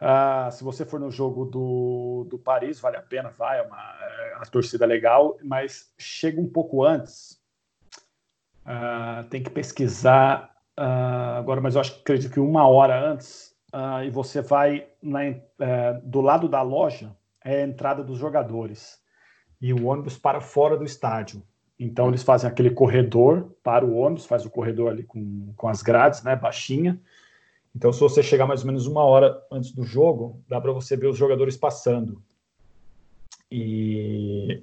uh, 0.00 0.52
se 0.52 0.62
você 0.62 0.84
for 0.84 1.00
no 1.00 1.10
jogo 1.10 1.44
do, 1.44 2.26
do 2.30 2.38
Paris, 2.38 2.78
vale 2.78 2.96
a 2.96 3.02
pena, 3.02 3.30
vai, 3.30 3.58
é 3.58 3.62
uma, 3.62 3.76
é 3.76 4.34
a 4.36 4.46
torcida 4.46 4.84
é 4.84 4.88
legal, 4.88 5.36
mas 5.42 5.92
chega 5.98 6.40
um 6.40 6.48
pouco 6.48 6.84
antes, 6.84 7.40
uh, 8.64 9.24
tem 9.30 9.42
que 9.42 9.50
pesquisar 9.50 10.54
uh, 10.78 11.38
agora, 11.38 11.60
mas 11.60 11.74
eu 11.74 11.80
acho, 11.80 11.98
acredito 12.00 12.32
que 12.32 12.40
uma 12.40 12.68
hora 12.68 12.96
antes, 12.98 13.55
uh, 13.76 14.02
e 14.02 14.10
você 14.10 14.40
vai 14.40 14.86
na, 15.02 15.28
uh, 15.28 16.00
do 16.02 16.22
lado 16.22 16.48
da 16.48 16.62
loja 16.62 17.14
é 17.44 17.62
a 17.62 17.66
entrada 17.66 18.02
dos 18.02 18.18
jogadores 18.18 18.98
e 19.60 19.72
o 19.72 19.86
ônibus 19.86 20.18
para 20.18 20.40
fora 20.40 20.76
do 20.76 20.84
estádio. 20.84 21.42
Então 21.78 22.08
eles 22.08 22.22
fazem 22.22 22.48
aquele 22.48 22.70
corredor 22.70 23.54
para 23.62 23.84
o 23.84 23.94
ônibus, 23.94 24.24
faz 24.24 24.46
o 24.46 24.50
corredor 24.50 24.90
ali 24.90 25.02
com, 25.04 25.52
com 25.54 25.68
as 25.68 25.82
grades, 25.82 26.22
né, 26.22 26.34
baixinha. 26.34 27.00
Então 27.74 27.92
se 27.92 28.00
você 28.00 28.22
chegar 28.22 28.46
mais 28.46 28.62
ou 28.62 28.66
menos 28.66 28.86
uma 28.86 29.04
hora 29.04 29.40
antes 29.52 29.70
do 29.72 29.84
jogo, 29.84 30.42
dá 30.48 30.60
para 30.60 30.72
você 30.72 30.96
ver 30.96 31.08
os 31.08 31.18
jogadores 31.18 31.56
passando. 31.56 32.22
E 33.50 34.62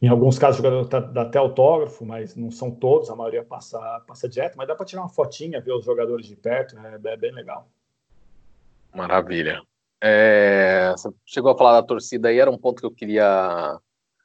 em 0.00 0.08
alguns 0.08 0.38
casos 0.38 0.58
o 0.58 0.62
jogador 0.62 0.88
tá, 0.88 1.00
dá 1.00 1.22
até 1.22 1.38
autógrafo, 1.38 2.04
mas 2.04 2.34
não 2.34 2.50
são 2.50 2.70
todos, 2.70 3.10
a 3.10 3.16
maioria 3.16 3.44
passa, 3.44 3.78
passa 4.06 4.28
direto, 4.28 4.56
mas 4.56 4.66
dá 4.66 4.74
para 4.74 4.86
tirar 4.86 5.02
uma 5.02 5.08
fotinha, 5.08 5.60
ver 5.60 5.72
os 5.72 5.84
jogadores 5.84 6.26
de 6.26 6.34
perto, 6.34 6.76
é, 6.78 6.94
é 6.94 7.16
bem 7.16 7.32
legal. 7.32 7.68
Maravilha. 8.96 9.60
É, 10.02 10.90
você 10.92 11.10
chegou 11.24 11.52
a 11.52 11.56
falar 11.56 11.80
da 11.80 11.86
torcida 11.86 12.28
aí, 12.28 12.38
era 12.38 12.50
um 12.50 12.58
ponto 12.58 12.80
que 12.80 12.86
eu 12.86 12.90
queria 12.90 13.78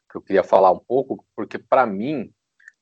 que 0.10 0.18
eu 0.18 0.22
queria 0.22 0.44
falar 0.44 0.72
um 0.72 0.80
pouco, 0.80 1.26
porque 1.36 1.58
para 1.58 1.86
mim 1.86 2.30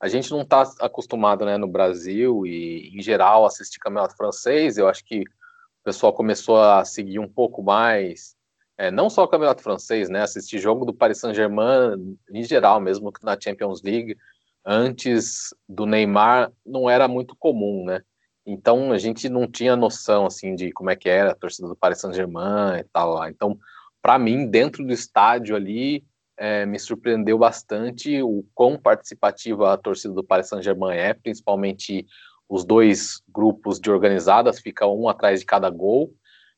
a 0.00 0.08
gente 0.08 0.30
não 0.30 0.42
está 0.42 0.62
acostumado, 0.80 1.44
né, 1.44 1.56
no 1.56 1.68
Brasil 1.68 2.44
e 2.46 2.90
em 2.96 3.02
geral 3.02 3.44
assistir 3.44 3.78
campeonato 3.78 4.16
francês. 4.16 4.78
Eu 4.78 4.88
acho 4.88 5.04
que 5.04 5.20
o 5.20 5.84
pessoal 5.84 6.12
começou 6.12 6.60
a 6.60 6.84
seguir 6.84 7.18
um 7.18 7.28
pouco 7.28 7.62
mais, 7.62 8.34
é, 8.78 8.90
não 8.90 9.10
só 9.10 9.24
o 9.24 9.28
campeonato 9.28 9.62
francês, 9.62 10.08
né, 10.08 10.22
assistir 10.22 10.58
jogo 10.58 10.84
do 10.84 10.94
Paris 10.94 11.18
Saint-Germain 11.18 12.16
em 12.32 12.42
geral, 12.42 12.80
mesmo 12.80 13.12
que 13.12 13.24
na 13.24 13.38
Champions 13.40 13.82
League, 13.82 14.16
antes 14.64 15.54
do 15.68 15.86
Neymar 15.86 16.50
não 16.64 16.88
era 16.88 17.06
muito 17.06 17.36
comum, 17.36 17.84
né? 17.84 18.02
Então 18.50 18.92
a 18.92 18.98
gente 18.98 19.28
não 19.28 19.46
tinha 19.46 19.76
noção 19.76 20.26
assim 20.26 20.54
de 20.54 20.72
como 20.72 20.90
é 20.90 20.96
que 20.96 21.08
era 21.08 21.30
a 21.30 21.34
torcida 21.34 21.68
do 21.68 21.76
Paris 21.76 22.00
Saint-Germain 22.00 22.80
e 22.80 22.84
tal. 22.92 23.28
Então, 23.28 23.58
para 24.02 24.18
mim, 24.18 24.46
dentro 24.46 24.84
do 24.84 24.92
estádio 24.92 25.54
ali, 25.54 26.04
é, 26.36 26.64
me 26.66 26.78
surpreendeu 26.78 27.38
bastante 27.38 28.22
o 28.22 28.44
quão 28.54 28.78
participativa 28.78 29.72
a 29.72 29.76
torcida 29.76 30.14
do 30.14 30.24
Paris 30.24 30.48
Saint-Germain 30.48 30.96
é, 30.96 31.12
principalmente 31.12 32.06
os 32.48 32.64
dois 32.64 33.22
grupos 33.28 33.78
de 33.78 33.90
organizadas, 33.90 34.58
fica 34.58 34.86
um 34.86 35.08
atrás 35.08 35.40
de 35.40 35.46
cada 35.46 35.70
gol. 35.70 36.12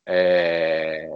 É, 0.07 1.15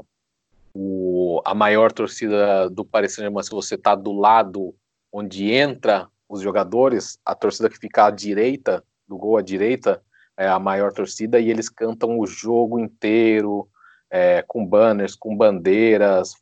o, 0.74 1.40
a 1.44 1.54
maior 1.54 1.90
torcida 1.90 2.68
do 2.68 2.84
Paris 2.84 3.14
Saint-Germain, 3.14 3.42
se 3.42 3.50
você 3.50 3.76
está 3.76 3.94
do 3.94 4.12
lado 4.12 4.74
onde 5.10 5.50
entra 5.50 6.08
os 6.28 6.42
jogadores, 6.42 7.18
a 7.24 7.34
torcida 7.34 7.70
que 7.70 7.78
fica 7.78 8.06
à 8.06 8.10
direita, 8.10 8.84
do 9.08 9.16
gol 9.16 9.38
à 9.38 9.42
direita, 9.42 10.02
é 10.36 10.46
a 10.46 10.58
maior 10.58 10.92
torcida, 10.92 11.40
e 11.40 11.50
eles 11.50 11.68
cantam 11.68 12.18
o 12.18 12.26
jogo 12.26 12.78
inteiro, 12.78 13.68
é, 14.10 14.42
com 14.42 14.64
banners, 14.64 15.14
com 15.14 15.36
bandeiras, 15.36 16.34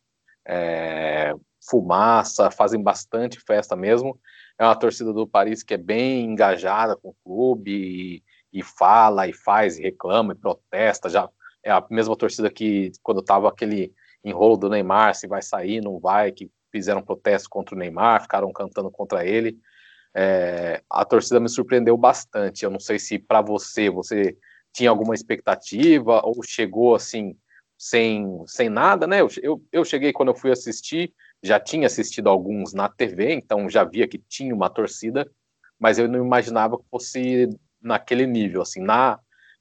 é, 0.47 1.35
fumaça, 1.69 2.51
fazem 2.51 2.83
bastante 2.83 3.41
festa 3.41 3.75
mesmo. 3.75 4.19
É 4.59 4.65
uma 4.65 4.77
torcida 4.77 5.13
do 5.13 5.27
Paris 5.27 5.63
que 5.63 5.75
é 5.75 5.79
bem 5.79 6.25
engajada 6.25 6.97
com 6.97 7.09
o 7.09 7.17
clube 7.25 7.71
e, 8.53 8.59
e 8.61 8.63
fala 8.63 9.27
e 9.27 9.33
faz 9.33 9.79
e 9.79 9.83
reclama 9.83 10.33
e 10.33 10.37
protesta. 10.37 11.09
Já 11.09 11.29
é 11.63 11.71
a 11.71 11.85
mesma 11.91 12.17
torcida 12.17 12.51
que 12.51 12.93
quando 13.03 13.21
estava 13.21 13.49
aquele 13.49 13.93
enrolo 14.23 14.57
do 14.57 14.69
Neymar, 14.69 15.15
se 15.15 15.27
vai 15.27 15.43
sair, 15.43 15.81
não 15.81 15.99
vai, 15.99 16.31
que 16.31 16.51
fizeram 16.71 17.03
protesto 17.03 17.49
contra 17.49 17.75
o 17.75 17.79
Neymar, 17.79 18.23
ficaram 18.23 18.53
cantando 18.53 18.91
contra 18.91 19.27
ele. 19.27 19.59
É, 20.17 20.83
a 20.89 21.05
torcida 21.05 21.41
me 21.41 21.49
surpreendeu 21.49 21.97
bastante. 21.97 22.65
Eu 22.65 22.71
não 22.71 22.79
sei 22.79 22.99
se 22.99 23.19
para 23.19 23.43
você, 23.43 23.91
você 23.91 24.37
tinha 24.73 24.91
alguma 24.91 25.15
expectativa 25.15 26.21
ou 26.25 26.43
chegou 26.43 26.95
assim 26.95 27.37
sem, 27.77 28.43
sem 28.47 28.69
nada, 28.69 29.07
né? 29.07 29.21
Eu, 29.21 29.29
eu, 29.43 29.63
eu 29.73 29.85
cheguei 29.85 30.13
quando 30.13 30.29
eu 30.29 30.35
fui 30.35 30.51
assistir, 30.51 31.13
já 31.43 31.59
tinha 31.59 31.87
assistido 31.87 32.29
alguns 32.29 32.73
na 32.73 32.89
TV, 32.89 33.35
então 33.35 33.69
já 33.69 33.85
via 33.85 34.09
que 34.09 34.19
tinha 34.19 34.55
uma 34.55 34.71
torcida, 34.71 35.31
mas 35.79 35.99
eu 35.99 36.09
não 36.09 36.25
imaginava 36.25 36.79
que 36.79 36.85
fosse 36.91 37.49
naquele 37.83 38.27
nível, 38.27 38.63
assim, 38.63 38.81
na 38.81 39.19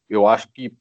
eu 0.09 0.27
acho 0.27 0.47
que 0.51 0.71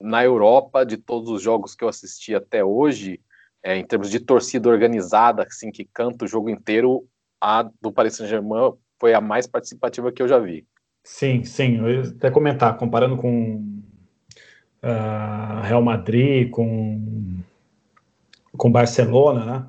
na 0.00 0.24
Europa, 0.24 0.84
de 0.84 0.96
todos 0.96 1.30
os 1.30 1.42
jogos 1.42 1.74
que 1.74 1.82
eu 1.82 1.88
assisti 1.88 2.34
até 2.34 2.64
hoje, 2.64 3.20
é, 3.62 3.76
em 3.76 3.86
termos 3.86 4.10
de 4.10 4.20
torcida 4.20 4.68
organizada, 4.68 5.42
assim, 5.42 5.70
que 5.70 5.84
canta 5.84 6.24
o 6.24 6.28
jogo 6.28 6.50
inteiro, 6.50 7.08
a 7.40 7.62
do 7.80 7.92
Paris 7.92 8.16
Saint-Germain 8.16 8.74
foi 9.04 9.12
a 9.12 9.20
mais 9.20 9.46
participativa 9.46 10.10
que 10.10 10.22
eu 10.22 10.26
já 10.26 10.38
vi. 10.38 10.66
Sim, 11.02 11.44
sim, 11.44 11.76
eu 11.76 11.90
ia 11.90 12.00
até 12.08 12.30
comentar, 12.30 12.74
comparando 12.78 13.18
com 13.18 13.56
uh, 14.82 15.60
Real 15.62 15.82
Madrid, 15.82 16.48
com, 16.48 17.42
com 18.56 18.72
Barcelona, 18.72 19.44
né? 19.44 19.66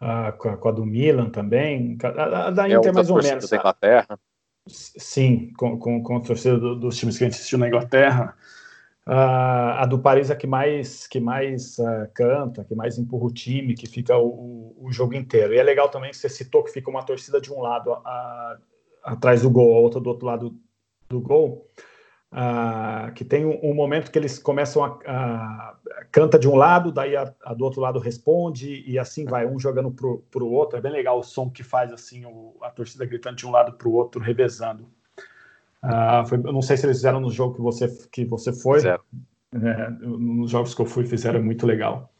a, 0.00 0.32
com, 0.32 0.48
a, 0.48 0.56
com, 0.56 0.68
a, 0.70 0.72
do 0.72 0.86
Milan 0.86 1.28
também, 1.28 1.98
a, 2.02 2.46
a 2.46 2.50
da 2.50 2.66
é 2.66 2.72
Inter 2.72 2.88
é 2.88 2.92
mais 2.92 3.10
ou 3.10 3.22
menos. 3.22 3.50
Da 3.50 3.58
Inglaterra. 3.58 4.18
Sim, 4.66 5.52
com, 5.58 5.78
com, 5.78 6.02
com 6.02 6.16
a 6.16 6.20
torcida 6.20 6.58
do, 6.58 6.74
dos 6.74 6.96
times 6.96 7.18
que 7.18 7.24
a 7.24 7.26
gente 7.26 7.36
assistiu 7.36 7.58
na 7.58 7.68
Inglaterra. 7.68 8.34
Uh, 9.06 9.76
a 9.80 9.86
do 9.86 9.98
Paris 9.98 10.30
é 10.30 10.34
que 10.34 10.46
mais, 10.46 11.06
que 11.06 11.20
mais 11.20 11.78
uh, 11.78 12.08
canta, 12.14 12.64
que 12.64 12.74
mais 12.74 12.98
empurra 12.98 13.26
o 13.26 13.32
time, 13.32 13.74
que 13.74 13.86
fica 13.86 14.16
o, 14.16 14.74
o, 14.78 14.90
jogo 14.90 15.14
inteiro. 15.14 15.52
E 15.52 15.58
é 15.58 15.62
legal 15.62 15.90
também 15.90 16.10
que 16.10 16.16
você 16.16 16.28
citou 16.30 16.64
que 16.64 16.72
fica 16.72 16.88
uma 16.88 17.02
torcida 17.02 17.38
de 17.38 17.52
um 17.52 17.60
lado 17.60 17.92
a, 17.92 18.58
atrás 19.12 19.42
do 19.42 19.50
gol, 19.50 19.76
a 19.76 19.80
outra 19.80 20.00
do 20.00 20.08
outro 20.08 20.26
lado 20.26 20.54
do 21.08 21.20
gol. 21.20 21.66
Uh, 22.30 23.10
que 23.14 23.24
tem 23.24 23.46
um, 23.46 23.58
um, 23.62 23.74
momento 23.74 24.10
que 24.10 24.18
eles 24.18 24.38
começam 24.38 24.84
a, 24.84 24.98
a, 25.06 25.76
canta 26.12 26.38
de 26.38 26.46
um 26.46 26.56
lado, 26.56 26.92
daí 26.92 27.16
a, 27.16 27.32
a, 27.42 27.54
do 27.54 27.64
outro 27.64 27.80
lado 27.80 27.98
responde 27.98 28.84
e 28.86 28.98
assim 28.98 29.24
vai, 29.24 29.46
um 29.46 29.58
jogando 29.58 29.90
pro, 29.90 30.18
pro 30.30 30.46
outro. 30.46 30.78
É 30.78 30.82
bem 30.82 30.92
legal 30.92 31.18
o 31.18 31.22
som 31.22 31.48
que 31.48 31.62
faz 31.62 31.90
assim 31.90 32.26
o, 32.26 32.54
a 32.60 32.68
torcida 32.68 33.06
gritando 33.06 33.36
de 33.36 33.46
um 33.46 33.50
lado 33.50 33.72
pro 33.72 33.92
outro, 33.92 34.20
revezando. 34.20 34.86
Uh, 35.82 36.26
foi, 36.28 36.36
eu 36.38 36.52
não 36.52 36.60
sei 36.60 36.76
se 36.76 36.84
eles 36.84 36.98
fizeram 36.98 37.18
no 37.18 37.30
jogo 37.30 37.54
que 37.54 37.62
você 37.62 37.88
que 38.12 38.26
você 38.26 38.52
foi. 38.52 38.80
É, 38.86 39.88
nos 40.02 40.50
jogos 40.50 40.74
que 40.74 40.82
eu 40.82 40.86
fui 40.86 41.06
fizeram 41.06 41.42
muito 41.42 41.66
legal. 41.66 42.12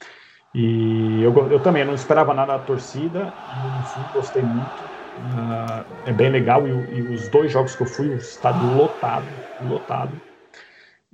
E 0.54 1.22
eu, 1.22 1.34
eu 1.50 1.60
também 1.60 1.84
não 1.84 1.94
esperava 1.94 2.32
nada 2.32 2.56
da 2.56 2.64
torcida, 2.64 3.24
no 3.24 3.84
fim 3.84 4.12
gostei 4.14 4.42
muito. 4.42 4.87
Uh, 5.18 6.08
é 6.08 6.12
bem 6.12 6.30
legal 6.30 6.66
e, 6.66 6.70
e, 6.70 7.02
os 7.02 7.28
dois 7.28 7.50
jogos 7.50 7.74
que 7.74 7.82
eu 7.82 7.86
fui, 7.86 8.08
o 8.08 8.16
estádio 8.16 8.76
lotado, 8.76 9.26
lotado. 9.68 10.20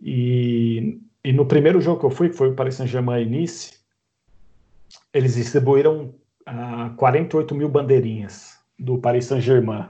E, 0.00 1.00
e 1.24 1.32
no 1.32 1.46
primeiro 1.46 1.80
jogo 1.80 2.00
que 2.00 2.06
eu 2.06 2.10
fui, 2.10 2.28
que 2.28 2.36
foi 2.36 2.50
o 2.50 2.54
Paris 2.54 2.74
Saint-Germain 2.74 3.22
e 3.22 3.26
Nice, 3.26 3.78
eles 5.12 5.36
distribuíram 5.36 6.06
uh, 6.06 6.14
ah, 6.46 6.94
48 6.96 7.54
mil 7.54 7.68
bandeirinhas 7.68 8.58
do 8.78 8.98
Paris 8.98 9.24
Saint-Germain. 9.24 9.86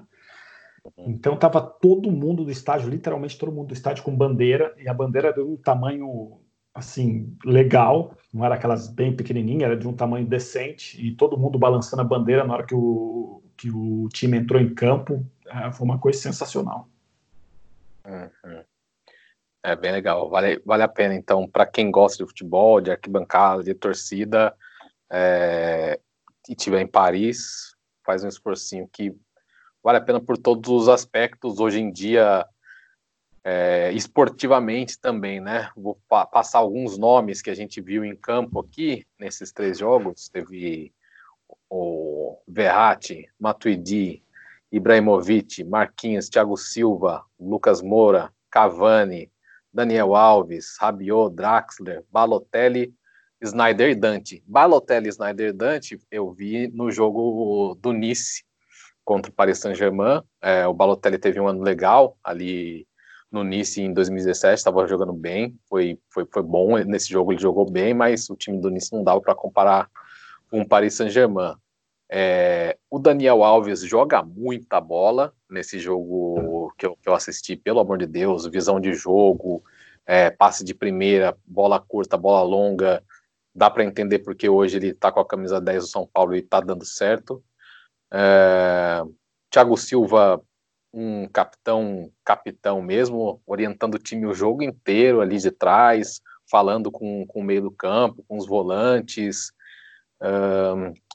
Então 0.99 1.37
tava 1.37 1.61
todo 1.61 2.11
mundo 2.11 2.45
do 2.45 2.51
estádio, 2.51 2.89
literalmente 2.89 3.39
todo 3.39 3.53
mundo 3.53 3.69
do 3.69 3.75
estádio 3.75 4.05
com 4.05 4.15
bandeira, 4.15 4.75
e 4.79 4.89
a 4.89 4.95
bandeira 4.95 5.29
era 5.29 5.37
de 5.37 5.43
um 5.43 5.57
tamanho 5.57 6.39
assim 6.75 7.35
legal, 7.45 8.15
não 8.33 8.45
era 8.45 8.57
aquelas 8.57 8.89
bem 8.89 9.15
pequenininhas, 9.15 9.71
era 9.71 9.77
de 9.77 9.87
um 9.87 9.93
tamanho 9.93 10.27
decente, 10.27 11.01
e 11.01 11.15
todo 11.15 11.39
mundo 11.39 11.59
balançando 11.59 12.03
a 12.03 12.05
bandeira 12.05 12.45
na 12.45 12.55
hora 12.55 12.67
que 12.67 12.75
o, 12.75 13.44
que 13.57 13.71
o 13.71 14.09
time 14.13 14.39
entrou 14.39 14.61
em 14.61 14.75
campo, 14.75 15.25
é, 15.47 15.71
foi 15.73 15.85
uma 15.85 15.99
coisa 15.99 16.19
sensacional. 16.19 16.89
Uhum. 18.05 18.63
É 19.63 19.75
bem 19.75 19.93
legal, 19.93 20.29
vale, 20.29 20.61
vale 20.65 20.83
a 20.83 20.89
pena. 20.89 21.15
Então, 21.15 21.49
para 21.49 21.65
quem 21.65 21.91
gosta 21.91 22.23
de 22.23 22.29
futebol, 22.29 22.81
de 22.81 22.91
arquibancada, 22.91 23.63
de 23.63 23.73
torcida, 23.75 24.55
é, 25.11 25.99
e 26.49 26.55
tiver 26.55 26.83
em 26.83 26.87
Paris, 26.87 27.75
faz 28.05 28.23
um 28.23 28.29
esforcinho 28.29 28.89
que 28.93 29.15
vale 29.83 29.99
a 29.99 30.03
pena 30.03 30.21
por 30.21 30.37
todos 30.37 30.71
os 30.71 30.89
aspectos. 30.89 31.61
Hoje 31.61 31.81
em 31.81 31.91
dia, 31.91 32.47
é, 33.43 33.91
esportivamente 33.93 34.99
também, 34.99 35.41
né? 35.41 35.71
Vou 35.77 35.99
pa 36.09 36.27
passar 36.27 36.59
alguns 36.59 36.99
nomes 36.99 37.41
que 37.41 37.51
a 37.51 37.55
gente 37.55 37.81
viu 37.81 38.05
em 38.05 38.17
campo 38.17 38.61
aqui 38.61 39.07
nesses 39.19 39.53
três 39.53 39.79
jogos. 39.79 40.29
Teve 40.29 40.93
o 41.77 42.39
Verratti, 42.47 43.29
Matuidi, 43.39 44.23
Ibrahimovic, 44.71 45.65
Marquinhos, 45.65 46.29
Thiago 46.29 46.57
Silva, 46.57 47.25
Lucas 47.39 47.83
Moura, 47.83 48.31
Cavani, 48.49 49.29
Daniel 49.73 50.15
Alves, 50.15 50.77
Rabiot, 50.79 51.35
Draxler, 51.35 52.05
Balotelli, 52.13 52.95
Snyder 53.43 53.91
e 53.91 53.95
Dante. 53.97 54.43
Balotelli 54.47 55.09
e 55.09 55.11
Snyder 55.11 55.53
Dante 55.53 56.01
eu 56.13 56.31
vi 56.31 56.69
no 56.69 56.93
jogo 56.93 57.77
do 57.81 57.93
Nice 57.93 58.45
contra 59.05 59.33
o 59.33 59.35
Paris 59.35 59.59
Saint-Germain. 59.59 60.23
É, 60.41 60.69
o 60.69 60.73
Balotelli 60.73 61.19
teve 61.19 61.41
um 61.41 61.49
ano 61.49 61.61
legal 61.61 62.17
ali 62.23 62.87
no 63.33 63.43
Nice 63.43 63.83
em 63.83 63.93
2017, 63.93 64.59
estava 64.59 64.87
jogando 64.87 65.13
bem, 65.13 65.59
foi, 65.69 65.99
foi, 66.09 66.25
foi 66.33 66.43
bom 66.45 66.79
nesse 66.85 67.09
jogo, 67.09 67.33
ele 67.33 67.41
jogou 67.41 67.69
bem, 67.69 67.93
mas 67.93 68.31
o 68.31 68.37
time 68.37 68.61
do 68.61 68.71
Nice 68.71 68.93
não 68.93 69.03
dava 69.03 69.21
para 69.21 69.35
comparar 69.35 69.91
com 70.49 70.61
o 70.61 70.69
Paris 70.69 70.95
Saint-Germain. 70.95 71.57
É, 72.17 72.79
o 72.89 73.01
Daniel 73.01 73.43
Alves 73.43 73.81
joga 73.81 74.23
muita 74.23 74.81
bola 74.81 75.35
nesse 75.51 75.81
jogo 75.81 76.73
que 76.79 76.87
eu, 76.87 76.97
que 77.03 77.09
eu, 77.09 77.13
assisti, 77.13 77.57
pelo 77.57 77.81
amor 77.81 77.99
de 77.99 78.07
Deus, 78.07 78.47
visão 78.47 78.79
de 78.79 78.95
jogo, 78.95 79.65
é, 80.07 80.31
passe 80.31 80.63
de 80.63 80.73
primeira, 80.73 81.37
bola 81.45 81.81
curta, 81.81 82.17
bola 82.17 82.41
longa, 82.43 83.03
dá 83.53 83.69
para 83.69 83.83
entender 83.83 84.21
porque 84.21 84.49
hoje 84.49 84.77
ele 84.77 84.91
está 84.91 85.11
com 85.11 85.19
a 85.19 85.27
camisa 85.27 85.61
10 85.61 85.83
do 85.83 85.89
São 85.89 86.07
Paulo 86.07 86.37
e 86.37 86.39
está 86.39 86.61
dando 86.61 86.85
certo. 86.85 87.43
É, 88.13 89.03
Thiago 89.51 89.77
Silva 89.77 90.41
um 90.93 91.27
capitão, 91.27 92.13
capitão 92.25 92.81
mesmo, 92.81 93.43
orientando 93.45 93.97
o 93.97 93.99
time 93.99 94.25
o 94.25 94.35
jogo 94.35 94.63
inteiro 94.63 95.21
ali 95.21 95.39
de 95.39 95.51
trás, 95.51 96.21
falando 96.49 96.93
com, 96.93 97.27
com 97.27 97.41
o 97.41 97.45
meio 97.45 97.63
do 97.63 97.73
campo, 97.73 98.25
com 98.29 98.39
os 98.39 98.47
volantes. 98.47 99.53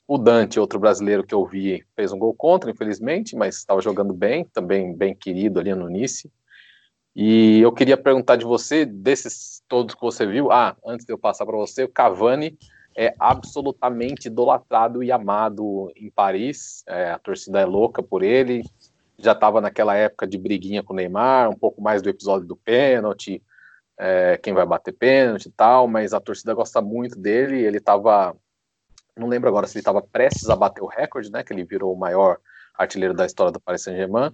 O 0.10 0.18
Dante, 0.18 0.60
outro 0.60 0.80
brasileiro 0.80 1.24
que 1.24 1.36
eu 1.36 1.46
vi, 1.46 1.86
fez 1.96 2.12
um 2.12 2.18
gol 2.18 2.34
contra, 2.34 2.72
infelizmente, 2.72 3.36
mas 3.36 3.58
estava 3.58 3.80
jogando 3.80 4.12
bem, 4.12 4.44
também 4.44 4.92
bem 4.92 5.14
querido 5.14 5.60
ali 5.60 5.72
no 5.76 5.88
Nice. 5.88 6.32
E 7.16 7.62
eu 7.62 7.72
queria 7.72 7.96
perguntar 7.96 8.36
de 8.36 8.44
você, 8.44 8.88
desses 8.88 9.62
todos 9.68 9.94
que 9.94 10.02
você 10.02 10.26
viu, 10.26 10.52
ah, 10.52 10.76
antes 10.84 11.06
de 11.06 11.14
eu 11.14 11.18
passar 11.18 11.46
para 11.46 11.56
você, 11.56 11.84
o 11.84 11.88
Cavani 11.88 12.58
é 12.98 13.14
absolutamente 13.20 14.30
idolatrado 14.30 15.04
e 15.04 15.12
amado 15.12 15.92
em 15.96 16.10
Paris, 16.10 16.84
é, 16.88 17.12
a 17.12 17.20
torcida 17.20 17.60
é 17.60 17.66
louca 17.66 18.02
por 18.02 18.24
ele, 18.24 18.64
já 19.16 19.34
estava 19.34 19.62
naquela 19.62 19.94
época 19.94 20.26
de 20.26 20.40
briguinha 20.40 20.82
com 20.82 20.94
o 20.94 20.96
Neymar, 20.96 21.52
um 21.52 21.56
pouco 21.56 21.84
mais 21.84 22.02
do 22.02 22.10
episódio 22.10 22.48
do 22.48 22.56
pênalti, 22.56 23.44
é, 23.96 24.40
quem 24.42 24.56
vai 24.56 24.66
bater 24.66 24.92
pênalti 24.92 25.46
e 25.46 25.52
tal, 25.52 25.88
mas 25.88 26.16
a 26.16 26.20
torcida 26.20 26.56
gosta 26.56 26.82
muito 26.82 27.16
dele, 27.16 27.64
ele 27.64 27.78
estava, 27.78 28.36
não 29.20 29.28
lembro 29.28 29.50
agora 29.50 29.68
se 29.68 29.76
ele 29.76 29.82
estava 29.82 30.02
prestes 30.02 30.50
a 30.50 30.56
bater 30.56 30.82
o 30.82 30.88
recorde, 30.88 31.32
né, 31.32 31.44
que 31.44 31.54
ele 31.54 31.64
virou 31.64 31.94
o 31.94 32.00
maior 32.00 32.38
artilheiro 32.78 33.14
da 33.14 33.26
história 33.26 33.52
do 33.52 33.60
Paris 33.60 33.84
Saint-Germain, 33.84 34.30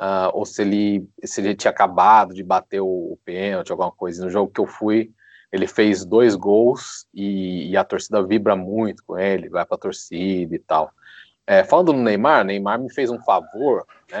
uh, 0.00 0.30
ou 0.32 0.46
se 0.46 0.62
ele, 0.62 1.08
se 1.24 1.40
ele 1.40 1.54
tinha 1.54 1.70
acabado 1.70 2.32
de 2.32 2.42
bater 2.42 2.80
o, 2.80 2.86
o 2.86 3.18
pênalti, 3.24 3.70
alguma 3.70 3.90
coisa. 3.90 4.24
No 4.24 4.30
jogo 4.30 4.52
que 4.52 4.60
eu 4.60 4.66
fui, 4.66 5.12
ele 5.52 5.66
fez 5.66 6.04
dois 6.04 6.34
gols 6.34 7.06
e, 7.12 7.70
e 7.70 7.76
a 7.76 7.84
torcida 7.84 8.22
vibra 8.22 8.56
muito 8.56 9.04
com 9.04 9.18
ele, 9.18 9.50
vai 9.50 9.66
para 9.66 9.76
a 9.76 9.80
torcida 9.80 10.54
e 10.54 10.58
tal. 10.58 10.90
É, 11.46 11.64
falando 11.64 11.92
no 11.92 12.02
Neymar, 12.02 12.44
Neymar 12.44 12.80
me 12.80 12.92
fez 12.92 13.10
um 13.10 13.20
favor, 13.22 13.84
né? 14.10 14.20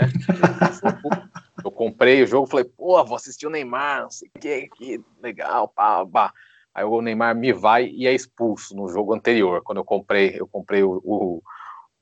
Eu, 1.64 1.70
comprei 1.70 2.22
o 2.22 2.26
jogo, 2.26 2.48
falei, 2.48 2.64
pô, 2.64 3.02
vou 3.04 3.16
assistir 3.16 3.46
o 3.46 3.50
Neymar, 3.50 4.02
não 4.02 4.10
sei 4.10 4.28
o 4.28 4.40
que, 4.40 4.68
que 4.76 5.00
legal, 5.22 5.68
pá, 5.68 6.04
pá. 6.04 6.32
Aí 6.74 6.84
o 6.84 7.02
Neymar 7.02 7.36
me 7.36 7.52
vai 7.52 7.86
e 7.86 8.06
é 8.06 8.14
expulso 8.14 8.74
no 8.74 8.88
jogo 8.88 9.14
anterior. 9.14 9.62
Quando 9.62 9.78
eu 9.78 9.84
comprei, 9.84 10.34
eu 10.38 10.46
comprei 10.46 10.82
o, 10.82 11.00
o, 11.04 11.42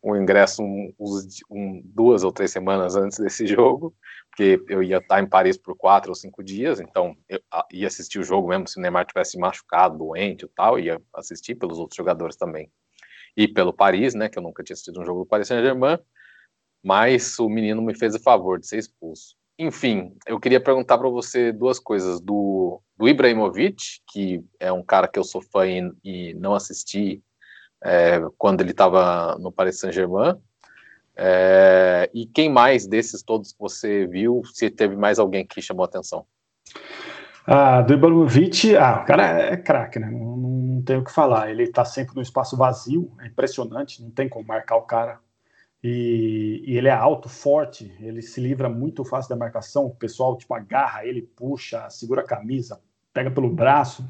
o 0.03 0.17
ingresso 0.17 0.63
um, 0.63 0.93
um, 1.51 1.83
duas 1.85 2.23
ou 2.23 2.33
três 2.33 2.51
semanas 2.51 2.97
antes 2.97 3.19
desse 3.19 3.47
jogo, 3.49 3.95
porque 4.31 4.63
eu 4.69 4.83
ia 4.83 4.99
estar 4.99 5.21
em 5.23 5.29
Paris 5.29 5.57
por 5.57 5.77
quatro 5.77 6.11
ou 6.11 6.15
cinco 6.15 6.43
dias, 6.43 6.81
então 6.81 7.17
eu 7.29 7.41
ia 7.73 7.89
assistir 7.89 8.19
o 8.19 8.25
jogo 8.25 8.49
mesmo 8.49 8.69
se 8.69 8.79
o 8.79 8.83
Neymar 8.83 9.07
tivesse 9.07 9.39
machucado, 9.39 9.99
doente 9.99 10.45
e 10.45 10.49
tal, 10.49 10.79
ia 10.79 11.01
assistir 11.15 11.57
pelos 11.57 11.79
outros 11.79 11.97
jogadores 11.97 12.37
também 12.37 12.71
e 13.37 13.49
pelo 13.49 13.73
Paris, 13.73 14.15
né, 14.15 14.29
que 14.29 14.39
eu 14.39 14.43
nunca 14.43 14.63
tinha 14.63 14.75
assistido 14.75 15.01
um 15.01 15.05
jogo 15.05 15.21
do 15.21 15.27
Paris 15.27 15.49
Saint-Germain, 15.49 15.99
mas 16.83 17.39
o 17.39 17.49
menino 17.49 17.83
me 17.83 17.97
fez 17.97 18.15
o 18.15 18.23
favor 18.23 18.59
de 18.59 18.67
ser 18.67 18.79
expulso. 18.79 19.37
Enfim, 19.59 20.17
eu 20.27 20.41
queria 20.41 20.63
perguntar 20.63 20.97
para 20.97 21.09
você 21.09 21.53
duas 21.53 21.79
coisas 21.79 22.21
do, 22.21 22.83
do 23.01 23.09
Ibrahimovic, 23.09 24.03
que 24.07 24.45
é 24.61 24.71
um 24.71 24.83
cara 24.83 25.09
que 25.09 25.19
eu 25.19 25.25
sou 25.25 25.41
fã 25.41 25.67
e, 25.67 25.91
e 26.05 26.35
não 26.35 26.55
assisti 26.55 27.23
é, 27.83 28.21
quando 28.37 28.61
ele 28.61 28.73
estava 28.73 29.39
no 29.39 29.51
Paris 29.51 29.81
Saint-Germain, 29.81 30.37
é, 31.17 32.11
e 32.13 32.27
quem 32.27 32.51
mais 32.51 32.87
desses 32.87 33.23
todos 33.23 33.55
que 33.55 33.59
você 33.59 34.07
viu, 34.07 34.43
se 34.53 34.69
teve 34.69 34.97
mais 34.97 35.19
alguém 35.19 35.47
que 35.47 35.63
chamou 35.63 35.83
atenção? 35.83 36.27
Ah, 37.47 37.81
do 37.81 37.95
Ibrahimovic, 37.95 38.77
ah, 38.77 39.01
o 39.03 39.07
cara 39.07 39.51
é 39.51 39.57
craque, 39.57 39.99
né? 39.99 40.11
Não, 40.11 40.37
não 40.37 40.83
tem 40.83 40.99
o 40.99 41.05
que 41.05 41.11
falar. 41.11 41.51
Ele 41.51 41.69
tá 41.69 41.87
sempre 41.87 42.15
no 42.15 42.21
espaço 42.21 42.55
vazio, 42.55 43.11
é 43.19 43.29
impressionante, 43.29 44.03
não 44.03 44.11
tem 44.11 44.29
como 44.29 44.47
marcar 44.47 44.77
o 44.77 44.83
cara. 44.83 45.19
E, 45.83 46.63
e, 46.67 46.77
ele 46.77 46.89
é 46.89 46.93
alto, 46.93 47.31
forte, 47.31 47.97
ele 48.01 48.21
se 48.21 48.39
livra 48.43 48.69
muito 48.69 49.03
fácil 49.07 49.31
da 49.31 49.37
marcação. 49.37 49.87
O 49.87 49.97
pessoal 49.97 50.37
tipo 50.37 50.53
agarra 50.53 51.07
ele, 51.07 51.23
puxa, 51.23 51.89
segura 51.89 52.21
a 52.21 52.27
camisa, 52.27 52.79
pega 53.21 53.31
pelo 53.31 53.51
braço. 53.51 54.09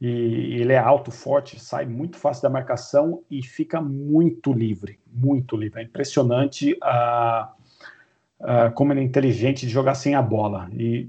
E, 0.00 0.60
ele 0.60 0.72
é 0.72 0.78
alto, 0.78 1.10
forte, 1.10 1.60
sai 1.60 1.84
muito 1.84 2.16
fácil 2.16 2.42
da 2.42 2.50
marcação 2.50 3.22
e 3.30 3.42
fica 3.42 3.80
muito 3.80 4.52
livre, 4.52 4.98
muito 5.06 5.56
livre. 5.56 5.80
É 5.80 5.84
impressionante 5.84 6.76
a, 6.82 7.52
a 8.40 8.70
como 8.70 8.92
ele 8.92 9.00
é 9.00 9.04
inteligente 9.04 9.66
de 9.66 9.72
jogar 9.72 9.94
sem 9.94 10.14
a 10.14 10.22
bola. 10.22 10.68
E 10.72 11.08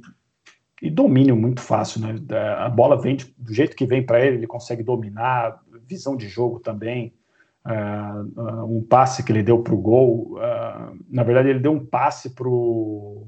e 0.82 0.89
domínio 0.89 1.36
muito 1.36 1.60
fácil, 1.60 1.99
né? 1.99 2.15
A 2.58 2.69
bola 2.69 2.99
vem 2.99 3.17
de, 3.17 3.25
do 3.38 3.54
jeito 3.54 3.75
que 3.75 3.86
vem 3.86 4.02
para 4.06 4.25
ele, 4.25 4.38
ele 4.38 4.47
consegue 4.47 4.82
dominar, 4.82 5.62
visão 5.86 6.15
de 6.15 6.30
jogo 6.30 6.60
também. 6.62 7.13
Uh, 7.65 8.63
um 8.63 8.82
passe 8.82 9.21
que 9.21 9.30
ele 9.30 9.43
deu 9.43 9.62
para 9.62 9.73
o 9.73 9.78
gol, 9.78 10.38
uh, 10.38 10.97
na 11.10 11.21
verdade 11.23 11.49
ele 11.49 11.60
deu 11.60 11.73
um 11.73 11.86
passe 11.86 12.30
para 12.30 12.47
o 12.47 13.28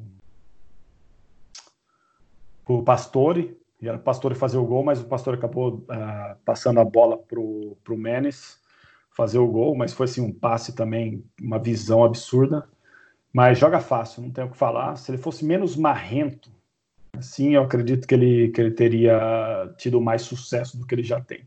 Pastore, 2.85 3.59
e 3.81 3.87
era 3.87 3.97
o 3.97 4.01
Pastore 4.01 4.35
fazer 4.35 4.57
o 4.57 4.65
gol, 4.65 4.83
mas 4.83 5.01
o 5.01 5.05
Pastore 5.05 5.37
acabou 5.37 5.85
passando 6.45 6.79
a 6.79 6.85
bola 6.85 7.17
para 7.17 7.39
o 7.39 7.97
Menes 7.97 8.59
fazer 9.09 9.39
o 9.39 9.47
gol, 9.47 9.75
mas 9.75 9.93
foi 9.93 10.05
assim 10.05 10.21
um 10.21 10.31
passe 10.31 10.73
também, 10.73 11.23
uma 11.41 11.59
visão 11.59 12.03
absurda. 12.03 12.67
Mas 13.33 13.57
joga 13.57 13.79
fácil, 13.79 14.21
não 14.21 14.29
tenho 14.29 14.47
o 14.47 14.51
que 14.51 14.57
falar. 14.57 14.95
Se 14.97 15.11
ele 15.11 15.17
fosse 15.17 15.43
menos 15.43 15.75
marrento, 15.75 16.51
Sim, 17.19 17.55
eu 17.55 17.63
acredito 17.63 18.07
que 18.07 18.15
ele, 18.15 18.49
que 18.49 18.61
ele 18.61 18.71
teria 18.71 19.73
tido 19.77 19.99
mais 19.99 20.21
sucesso 20.21 20.77
do 20.77 20.85
que 20.85 20.95
ele 20.95 21.03
já 21.03 21.19
tem. 21.19 21.45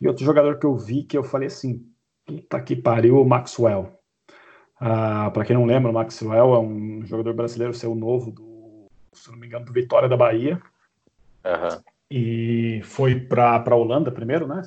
E 0.00 0.08
outro 0.08 0.24
jogador 0.24 0.58
que 0.58 0.66
eu 0.66 0.76
vi 0.76 1.04
que 1.04 1.16
eu 1.16 1.22
falei 1.22 1.46
assim, 1.46 1.86
puta 2.24 2.60
que 2.60 2.74
pariu, 2.74 3.20
o 3.20 3.24
Maxwell. 3.24 3.92
Ah, 4.78 5.30
Para 5.32 5.44
quem 5.44 5.56
não 5.56 5.64
lembra, 5.64 5.90
o 5.90 5.94
Maxwell 5.94 6.54
é 6.54 6.58
um 6.58 7.06
jogador 7.06 7.34
brasileiro, 7.34 7.72
seu 7.72 7.94
novo, 7.94 8.30
do, 8.30 8.86
se 9.12 9.30
não 9.30 9.38
me 9.38 9.46
engano, 9.46 9.64
do 9.64 9.72
Vitória 9.72 10.08
da 10.08 10.16
Bahia. 10.16 10.60
Uhum. 11.46 11.82
E 12.10 12.80
foi 12.82 13.18
para 13.20 13.62
a 13.64 13.74
Holanda 13.74 14.10
primeiro, 14.10 14.46
né? 14.46 14.62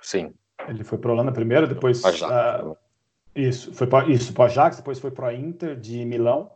Sim. 0.00 0.32
Ele 0.68 0.84
foi 0.84 0.98
para 0.98 1.10
a 1.10 1.14
Holanda 1.14 1.32
primeiro, 1.32 1.66
depois. 1.66 2.02
Uh, 2.02 2.76
isso, 3.34 3.72
foi 3.74 3.86
para 3.86 4.08
isso, 4.08 4.32
para 4.32 4.44
Ajax, 4.44 4.76
depois 4.76 4.98
foi 4.98 5.10
para 5.10 5.28
a 5.28 5.34
Inter 5.34 5.78
de 5.78 6.04
Milão 6.04 6.50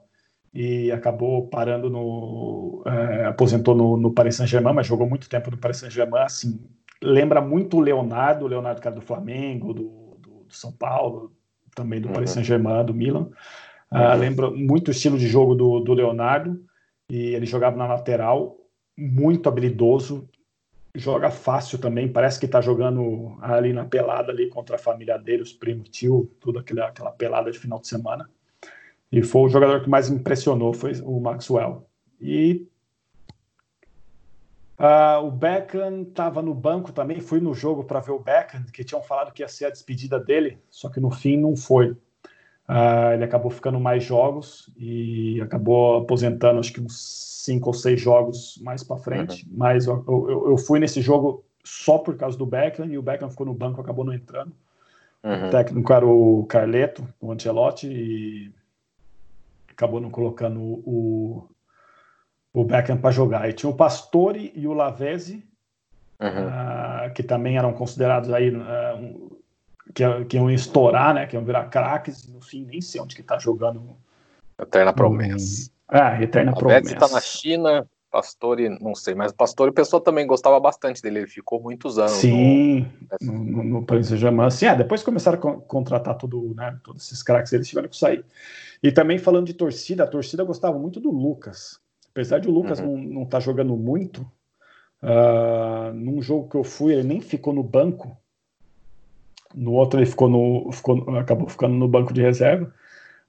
e 0.52 0.90
acabou 0.92 1.48
parando 1.48 1.90
no. 1.90 2.82
É, 2.86 3.26
aposentou 3.26 3.74
no, 3.74 3.96
no 3.96 4.12
Paris 4.12 4.36
Saint-Germain, 4.36 4.74
mas 4.74 4.86
jogou 4.86 5.08
muito 5.08 5.28
tempo 5.28 5.50
no 5.50 5.58
Paris 5.58 5.78
Saint-Germain. 5.78 6.22
Assim, 6.22 6.60
lembra 7.02 7.40
muito 7.40 7.76
o 7.76 7.80
Leonardo, 7.80 8.44
o 8.44 8.48
Leonardo 8.48 8.80
cara 8.80 8.94
do 8.94 9.02
Flamengo, 9.02 9.74
do, 9.74 10.18
do, 10.18 10.44
do 10.44 10.54
São 10.54 10.72
Paulo, 10.72 11.32
também 11.74 12.00
do 12.00 12.08
uhum. 12.08 12.14
Paris 12.14 12.30
Saint-Germain, 12.30 12.84
do 12.84 12.94
Milan. 12.94 13.28
Ah, 13.90 14.14
uhum. 14.14 14.20
lembra 14.20 14.50
muito 14.50 14.88
o 14.88 14.90
estilo 14.90 15.18
de 15.18 15.28
jogo 15.28 15.54
do, 15.54 15.80
do 15.80 15.92
Leonardo, 15.92 16.60
e 17.08 17.34
ele 17.34 17.46
jogava 17.46 17.76
na 17.76 17.86
lateral, 17.86 18.56
muito 18.96 19.48
habilidoso, 19.48 20.28
joga 20.94 21.30
fácil 21.30 21.78
também, 21.78 22.10
parece 22.10 22.40
que 22.40 22.46
está 22.46 22.60
jogando 22.60 23.36
ali 23.42 23.72
na 23.72 23.84
pelada 23.84 24.32
ali 24.32 24.48
contra 24.48 24.76
a 24.76 24.78
família 24.78 25.18
dele, 25.18 25.42
os 25.42 25.52
primos, 25.52 25.88
tio, 25.90 26.30
tudo 26.40 26.58
aquela, 26.58 26.86
aquela 26.86 27.10
pelada 27.10 27.50
de 27.50 27.58
final 27.58 27.78
de 27.78 27.86
semana. 27.86 28.28
E 29.12 29.22
foi 29.22 29.42
o 29.42 29.48
jogador 29.48 29.82
que 29.82 29.88
mais 29.88 30.08
impressionou, 30.08 30.72
foi 30.72 30.92
o 31.02 31.20
Maxwell. 31.20 31.86
E 32.20 32.66
uh, 34.78 35.24
o 35.24 35.30
Beckham 35.30 36.02
estava 36.02 36.40
no 36.40 36.54
banco 36.54 36.92
também, 36.92 37.20
fui 37.20 37.40
no 37.40 37.54
jogo 37.54 37.84
para 37.84 38.00
ver 38.00 38.12
o 38.12 38.18
Beckham, 38.18 38.64
que 38.72 38.82
tinham 38.82 39.02
falado 39.02 39.32
que 39.32 39.42
ia 39.42 39.48
ser 39.48 39.66
a 39.66 39.70
despedida 39.70 40.18
dele, 40.18 40.58
só 40.70 40.88
que 40.88 40.98
no 40.98 41.10
fim 41.10 41.36
não 41.36 41.54
foi. 41.54 41.96
Uh, 42.68 43.14
ele 43.14 43.24
acabou 43.24 43.50
ficando 43.50 43.78
mais 43.78 44.02
jogos 44.02 44.68
e 44.76 45.40
acabou 45.40 45.98
aposentando 45.98 46.58
acho 46.58 46.72
que 46.72 46.80
uns 46.80 47.26
cinco 47.44 47.68
ou 47.68 47.74
seis 47.74 48.00
jogos 48.00 48.60
mais 48.60 48.82
para 48.82 48.96
frente. 48.96 49.46
Uhum. 49.46 49.52
Mas 49.56 49.86
eu, 49.86 50.04
eu, 50.06 50.50
eu, 50.50 50.58
fui 50.58 50.80
nesse 50.80 51.00
jogo 51.00 51.44
só 51.62 51.98
por 51.98 52.16
causa 52.16 52.36
do 52.36 52.44
Beckham 52.44 52.86
e 52.86 52.98
o 52.98 53.02
Beckham 53.02 53.30
ficou 53.30 53.46
no 53.46 53.54
banco, 53.54 53.80
acabou 53.80 54.04
não 54.04 54.12
entrando. 54.12 54.52
Uhum. 55.22 55.46
O 55.46 55.50
técnico 55.50 55.92
era 55.92 56.06
o 56.06 56.44
Carleto, 56.46 57.06
o 57.20 57.30
Ancelotti, 57.30 57.86
e 57.86 58.52
acabou 59.70 60.00
não 60.00 60.10
colocando 60.10 60.60
o, 60.60 61.48
o 62.52 62.64
Beckham 62.64 62.96
para 62.96 63.12
jogar. 63.12 63.48
E 63.48 63.52
tinha 63.52 63.70
o 63.70 63.76
Pastore 63.76 64.52
e 64.56 64.66
o 64.66 64.72
Lavezzi, 64.72 65.46
uhum. 66.20 67.08
uh, 67.08 67.14
que 67.14 67.22
também 67.22 67.56
eram 67.56 67.72
considerados 67.72 68.32
aí 68.32 68.50
uh, 68.50 69.35
que, 69.94 70.24
que 70.26 70.36
iam 70.36 70.50
estourar, 70.50 71.14
né? 71.14 71.26
Que 71.26 71.36
iam 71.36 71.44
virar 71.44 71.66
craques. 71.66 72.26
No 72.28 72.40
fim, 72.40 72.64
nem 72.64 72.80
sei 72.80 73.00
onde 73.00 73.14
que 73.14 73.22
tá 73.22 73.38
jogando. 73.38 73.96
Eterna 74.58 74.92
promessa. 74.92 75.70
Ah, 75.88 76.20
eterna 76.20 76.52
a 76.52 76.54
promessa. 76.54 76.94
está 76.94 77.08
na 77.08 77.20
China, 77.20 77.88
Pastore, 78.10 78.68
não 78.80 78.94
sei, 78.94 79.14
mas 79.14 79.30
o 79.30 79.34
Pastore, 79.34 79.70
o 79.70 79.74
pessoal 79.74 80.00
também 80.00 80.26
gostava 80.26 80.58
bastante 80.58 81.02
dele, 81.02 81.20
ele 81.20 81.26
ficou 81.26 81.60
muitos 81.60 81.98
anos. 81.98 82.12
Sim, 82.12 82.86
no, 83.20 83.32
no, 83.32 83.64
no 83.64 83.84
Paris 83.84 84.08
Saint-Germain. 84.08 84.50
Sim, 84.50 84.66
é, 84.66 84.74
depois 84.74 85.02
começaram 85.02 85.36
a 85.36 85.60
contratar 85.60 86.16
tudo, 86.16 86.54
né, 86.56 86.78
todos 86.82 87.04
esses 87.04 87.22
craques, 87.22 87.52
eles 87.52 87.68
tiveram 87.68 87.88
que 87.88 87.96
sair. 87.96 88.24
E 88.82 88.90
também 88.90 89.18
falando 89.18 89.46
de 89.46 89.54
torcida, 89.54 90.04
a 90.04 90.06
torcida 90.06 90.44
gostava 90.44 90.78
muito 90.78 90.98
do 90.98 91.10
Lucas. 91.10 91.78
Apesar 92.10 92.38
de 92.38 92.48
o 92.48 92.52
Lucas 92.52 92.80
uhum. 92.80 92.96
não 92.96 93.22
estar 93.24 93.38
tá 93.38 93.40
jogando 93.40 93.76
muito, 93.76 94.22
uh, 95.02 95.92
num 95.92 96.22
jogo 96.22 96.48
que 96.48 96.56
eu 96.56 96.64
fui, 96.64 96.94
ele 96.94 97.02
nem 97.02 97.20
ficou 97.20 97.52
no 97.52 97.62
banco. 97.62 98.16
No 99.56 99.72
outro 99.72 99.98
ele 99.98 100.06
ficou 100.06 100.28
no, 100.28 100.70
ficou, 100.72 100.98
acabou 101.18 101.48
ficando 101.48 101.74
no 101.74 101.88
banco 101.88 102.12
de 102.12 102.20
reserva. 102.20 102.72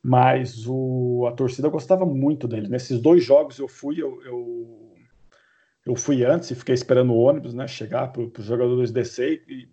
mas 0.04 0.68
o, 0.68 1.26
a 1.28 1.32
torcida 1.32 1.70
gostava 1.70 2.06
muito 2.06 2.48
dele. 2.48 2.68
Nesses 2.68 3.02
dois 3.02 3.24
jogos 3.24 3.60
eu 3.60 3.68
fui, 3.68 4.02
eu, 4.02 4.22
eu, 4.24 4.96
eu 5.86 5.96
fui 5.96 6.24
antes 6.26 6.52
e 6.52 6.56
fiquei 6.56 6.76
esperando 6.76 7.14
o 7.14 7.20
ônibus, 7.20 7.54
né, 7.54 7.68
chegar 7.68 8.12
para 8.12 8.22
os 8.22 8.46
jogadores 8.46 8.92
descer 8.92 9.44
e 9.48 9.68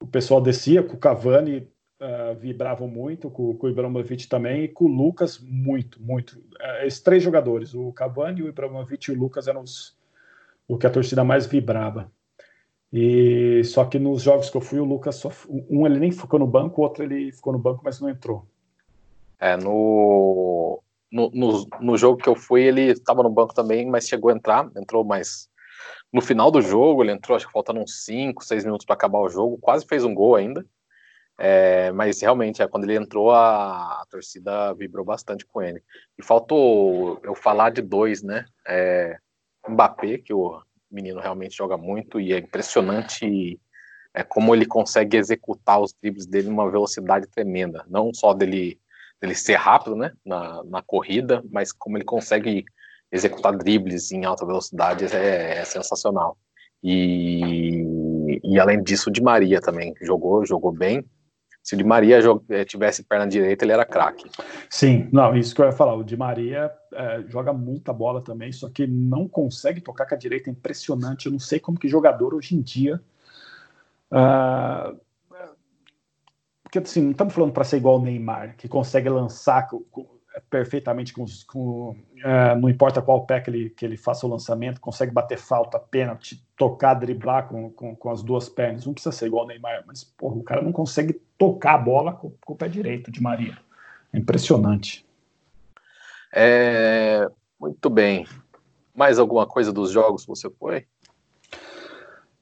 o 0.00 0.06
pessoal 0.06 0.40
descia 0.40 0.82
com 0.82 0.94
o 0.94 0.98
Cavani 0.98 1.68
uh, 2.00 2.34
vibravam 2.38 2.88
muito, 2.88 3.30
com, 3.30 3.54
com, 3.56 3.66
o 3.66 3.70
Ibrahimovic 3.70 4.28
também 4.28 4.64
e 4.64 4.68
com 4.68 4.84
o 4.84 4.88
Lucas 4.88 5.38
muito, 5.38 6.00
muito. 6.00 6.38
Uh, 6.38 6.86
esses 6.86 7.00
três 7.00 7.22
jogadores, 7.22 7.74
o 7.74 7.92
Cavani, 7.92 8.42
o 8.42 8.48
Ibrahimovic 8.48 9.10
e 9.10 9.14
o 9.14 9.18
Lucas 9.18 9.48
eram 9.48 9.62
os, 9.62 9.96
o 10.66 10.78
que 10.78 10.86
a 10.86 10.90
torcida 10.90 11.24
mais 11.24 11.46
vibrava. 11.46 12.10
E 12.92 13.62
só 13.64 13.84
que 13.84 13.98
nos 13.98 14.22
jogos 14.22 14.48
que 14.48 14.56
eu 14.56 14.60
fui, 14.60 14.80
o 14.80 14.84
Lucas 14.84 15.16
só, 15.16 15.30
um 15.48 15.86
ele 15.86 15.98
nem 15.98 16.10
ficou 16.10 16.38
no 16.38 16.46
banco, 16.46 16.80
o 16.80 16.84
outro 16.84 17.04
ele 17.04 17.30
ficou 17.32 17.52
no 17.52 17.58
banco, 17.58 17.82
mas 17.84 18.00
não 18.00 18.08
entrou. 18.08 18.46
É, 19.38 19.56
no, 19.56 20.82
no, 21.12 21.30
no, 21.30 21.68
no 21.80 21.96
jogo 21.96 22.16
que 22.16 22.28
eu 22.28 22.34
fui, 22.34 22.62
ele 22.62 22.92
estava 22.92 23.22
no 23.22 23.30
banco 23.30 23.54
também, 23.54 23.86
mas 23.86 24.08
chegou 24.08 24.30
a 24.30 24.34
entrar, 24.34 24.70
entrou 24.76 25.04
mais 25.04 25.48
no 26.12 26.22
final 26.22 26.50
do 26.50 26.62
jogo, 26.62 27.02
ele 27.02 27.12
entrou, 27.12 27.36
acho 27.36 27.46
que 27.46 27.52
faltando 27.52 27.80
uns 27.80 28.04
5, 28.04 28.42
6 28.44 28.64
minutos 28.64 28.86
para 28.86 28.94
acabar 28.94 29.18
o 29.18 29.28
jogo, 29.28 29.58
quase 29.58 29.86
fez 29.86 30.04
um 30.04 30.14
gol 30.14 30.36
ainda. 30.36 30.64
É, 31.40 31.92
mas 31.92 32.20
realmente, 32.20 32.62
é, 32.62 32.66
quando 32.66 32.84
ele 32.84 32.96
entrou, 32.96 33.30
a, 33.30 34.02
a, 34.02 34.06
torcida 34.10 34.74
vibrou 34.74 35.04
bastante 35.04 35.46
com 35.46 35.62
ele. 35.62 35.82
E 36.18 36.22
faltou 36.22 37.20
eu 37.22 37.34
falar 37.34 37.70
de 37.70 37.80
dois, 37.80 38.22
né? 38.22 38.44
É, 38.66 39.18
Mbappé, 39.68 40.18
que 40.18 40.32
o 40.32 40.60
menino 40.90 41.20
realmente 41.20 41.56
joga 41.56 41.76
muito 41.76 42.20
e 42.20 42.32
é 42.32 42.38
impressionante 42.38 43.58
é, 44.14 44.22
como 44.22 44.54
ele 44.54 44.66
consegue 44.66 45.16
executar 45.16 45.80
os 45.80 45.92
dribles 45.92 46.26
dele 46.26 46.48
numa 46.48 46.70
velocidade 46.70 47.26
tremenda. 47.28 47.84
Não 47.88 48.12
só 48.12 48.32
dele 48.34 48.80
dele 49.20 49.34
ser 49.34 49.56
rápido 49.56 49.96
né, 49.96 50.12
na, 50.24 50.62
na 50.64 50.82
corrida, 50.82 51.42
mas 51.50 51.72
como 51.72 51.96
ele 51.96 52.04
consegue 52.04 52.64
executar 53.10 53.56
dribles 53.56 54.12
em 54.12 54.24
alta 54.24 54.46
velocidade 54.46 55.04
é, 55.14 55.58
é 55.58 55.64
sensacional. 55.64 56.36
E, 56.82 58.40
e, 58.44 58.60
além 58.60 58.82
disso, 58.82 59.10
o 59.10 59.12
Di 59.12 59.20
Maria 59.20 59.60
também 59.60 59.94
jogou, 60.00 60.46
jogou 60.46 60.70
bem. 60.70 61.04
Se 61.62 61.74
o 61.74 61.78
Di 61.78 61.84
Maria 61.84 62.18
eh, 62.48 62.64
tivesse 62.64 63.04
perna 63.04 63.26
direita, 63.26 63.64
ele 63.64 63.72
era 63.72 63.84
craque. 63.84 64.30
Sim, 64.70 65.08
não, 65.12 65.36
isso 65.36 65.54
que 65.54 65.60
eu 65.60 65.66
ia 65.66 65.72
falar. 65.72 65.94
O 65.94 66.02
Di 66.02 66.16
Maria 66.16 66.70
é, 66.94 67.22
joga 67.28 67.52
muita 67.52 67.92
bola 67.92 68.22
também, 68.22 68.50
só 68.52 68.70
que 68.70 68.86
não 68.86 69.28
consegue 69.28 69.80
tocar 69.80 70.06
com 70.06 70.14
a 70.14 70.18
direita, 70.18 70.48
é 70.48 70.52
impressionante. 70.52 71.26
Eu 71.26 71.32
não 71.32 71.38
sei 71.38 71.60
como 71.60 71.78
que 71.78 71.88
jogador 71.88 72.34
hoje 72.34 72.56
em 72.56 72.62
dia 72.62 73.00
uh, 74.10 74.98
porque 76.68 76.78
assim, 76.80 77.00
não 77.00 77.12
estamos 77.12 77.32
falando 77.32 77.52
para 77.52 77.64
ser 77.64 77.78
igual 77.78 77.96
o 77.96 78.02
Neymar, 78.02 78.54
que 78.56 78.68
consegue 78.68 79.08
lançar 79.08 79.66
com, 79.68 79.80
com, 79.90 80.06
perfeitamente 80.50 81.12
com, 81.12 81.24
com 81.46 81.96
é, 82.16 82.54
não 82.54 82.68
importa 82.68 83.02
qual 83.02 83.26
pé 83.26 83.40
que 83.40 83.50
ele, 83.50 83.70
que 83.70 83.84
ele 83.84 83.96
faça 83.96 84.26
o 84.26 84.30
lançamento, 84.30 84.80
consegue 84.80 85.12
bater 85.12 85.38
falta, 85.38 85.78
pênalti, 85.78 86.42
tocar, 86.56 86.94
driblar 86.94 87.48
com, 87.48 87.70
com, 87.70 87.94
com, 87.94 88.10
as 88.10 88.22
duas 88.22 88.48
pernas. 88.48 88.86
Não 88.86 88.92
precisa 88.92 89.12
ser 89.12 89.26
igual 89.26 89.44
o 89.44 89.48
Neymar, 89.48 89.84
mas 89.86 90.04
porra, 90.04 90.36
o 90.36 90.42
cara 90.42 90.62
não 90.62 90.72
consegue 90.72 91.20
tocar 91.36 91.74
a 91.74 91.78
bola 91.78 92.12
com, 92.12 92.32
com 92.44 92.52
o 92.52 92.56
pé 92.56 92.68
direito 92.68 93.10
de 93.10 93.22
Maria. 93.22 93.58
É 94.12 94.18
impressionante. 94.18 95.06
É, 96.34 97.26
muito 97.60 97.88
bem. 97.88 98.26
Mais 98.94 99.18
alguma 99.18 99.46
coisa 99.46 99.72
dos 99.72 99.90
jogos 99.90 100.26
você 100.26 100.50
foi? 100.50 100.86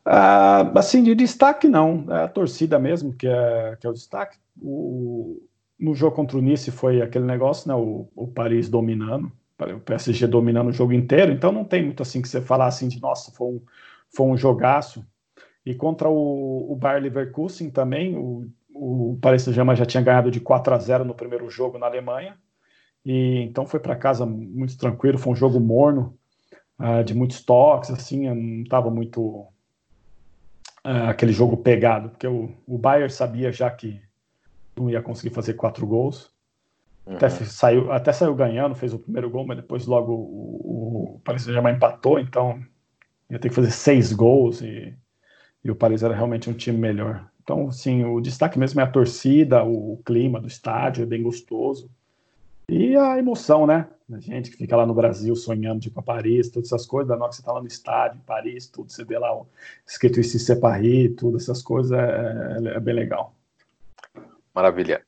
Ah, 0.05 0.71
assim, 0.77 1.03
de 1.03 1.15
destaque 1.17 1.67
não, 1.67 2.07
é 2.09 2.23
a 2.23 2.29
torcida 2.29 2.79
mesmo 2.79 3.13
que 3.13 3.27
é, 3.27 3.77
que 3.81 3.87
é 3.87 3.91
o 3.91 3.93
destaque. 3.93 4.39
O, 4.63 5.43
no 5.79 5.95
jogo 5.95 6.17
contra 6.17 6.39
o 6.39 6.41
Nice 6.41 6.71
foi 6.71 7.03
aquele 7.03 7.25
negócio, 7.25 7.69
né, 7.69 7.75
o, 7.75 8.09
o 8.15 8.27
Paris 8.27 8.69
dominando, 8.69 9.31
o 9.59 9.81
PSG 9.81 10.27
dominando 10.27 10.69
o 10.69 10.73
jogo 10.73 10.93
inteiro, 10.93 11.33
então 11.33 11.53
não 11.53 11.65
tem 11.65 11.85
muito 11.85 12.03
assim 12.03 12.21
que 12.21 12.29
você 12.29 12.41
falar 12.41 12.67
assim 12.67 12.89
de, 12.89 13.01
nossa, 13.01 13.31
foi 13.33 13.47
um, 13.47 13.61
foi 14.11 14.27
um 14.27 14.37
jogaço. 14.37 15.05
E 15.65 15.75
contra 15.75 16.09
o, 16.09 16.73
o 16.73 16.77
Bayer 16.77 17.03
Leverkusen 17.03 17.71
também, 17.71 18.17
o, 18.17 18.49
o 18.73 19.19
Paris 19.21 19.43
Saint-Germain 19.43 19.77
já 19.77 19.87
tinha 19.87 20.03
ganhado 20.03 20.31
de 20.31 20.41
4 20.41 20.75
a 20.75 20.79
0 20.79 21.05
no 21.05 21.15
primeiro 21.15 21.49
jogo 21.51 21.79
na 21.79 21.87
Alemanha, 21.87 22.37
e 23.05 23.41
então 23.41 23.67
foi 23.67 23.81
para 23.81 23.97
casa 23.97 24.27
muito 24.27 24.77
tranquilo, 24.77 25.19
foi 25.19 25.33
um 25.33 25.37
jogo 25.37 25.61
morno, 25.61 26.17
uh, 26.79 27.05
de 27.05 27.15
muitos 27.15 27.43
toques, 27.45 27.91
assim, 27.91 28.29
não 28.29 28.63
estava 28.63 28.91
muito 28.91 29.23
uh, 30.85 31.09
aquele 31.09 31.33
jogo 31.33 31.57
pegado, 31.57 32.11
porque 32.11 32.27
o, 32.27 32.51
o 32.67 32.79
Bayern 32.79 33.11
sabia 33.11 33.53
já 33.53 33.71
que 33.71 34.01
não 34.77 34.91
ia 34.91 35.03
conseguir 35.03 35.35
fazer 35.35 35.55
quatro 35.55 35.87
gols. 35.87 36.31
Uhum. 37.07 37.17
Até, 37.17 37.29
saiu, 37.29 37.93
até 37.93 38.13
saiu 38.13 38.35
ganhando, 38.35 38.75
fez 38.75 38.93
o 38.93 38.99
primeiro 38.99 39.31
gol, 39.31 39.47
mas 39.47 39.57
depois 39.57 39.87
logo 39.87 40.13
o, 40.13 41.15
o 41.17 41.21
Paris 41.25 41.43
Saint-Germain 41.43 41.75
empatou, 41.75 42.19
então 42.19 42.61
ia 43.31 43.39
ter 43.39 43.49
que 43.49 43.55
fazer 43.55 43.71
seis 43.71 44.13
gols 44.13 44.61
e, 44.61 44.95
e 45.65 45.71
o 45.71 45.77
Paris 45.77 46.03
era 46.03 46.15
realmente 46.15 46.51
um 46.51 46.55
time 46.55 46.79
melhor. 46.79 47.29
Então, 47.43 47.71
sim, 47.71 48.05
o 48.05 48.21
destaque 48.21 48.59
mesmo 48.59 48.81
é 48.81 48.85
a 48.85 48.91
torcida, 48.91 49.63
o, 49.63 49.95
o 49.95 49.97
clima 50.05 50.41
do 50.41 50.49
estádio, 50.49 51.05
é 51.05 51.07
bem 51.07 51.23
gostoso. 51.23 51.89
E 52.69 52.97
a 52.97 53.17
emoção, 53.17 53.65
né? 53.67 53.87
A 54.13 54.19
gente 54.19 54.51
que 54.51 54.57
fica 54.57 54.77
lá 54.77 54.85
no 54.85 54.95
Brasil 54.95 55.35
sonhando 55.37 55.81
de 55.81 55.87
ir 55.89 55.93
para 55.93 56.03
Paris, 56.03 56.51
todas 56.51 56.73
essas 56.73 56.85
coisas, 56.85 57.09
da 57.09 57.15
hora 57.15 57.29
que 57.29 57.37
você 57.37 57.43
está 57.43 57.53
lá 57.53 57.61
no 57.61 57.69
estádio, 57.69 58.19
em 58.19 58.25
Paris, 58.25 58.67
tudo, 58.67 58.91
você 58.91 59.05
vê 59.05 59.17
lá 59.17 59.33
o, 59.33 59.47
escrito 59.87 60.21
c'est 60.25 60.61
Paris, 60.61 61.15
tudo, 61.17 61.37
essas 61.37 61.63
coisas, 61.63 61.93
é, 61.93 62.59
é, 62.65 62.77
é 62.77 62.81
bem 62.81 62.95
legal. 62.95 63.36
Maravilha. 64.57 65.05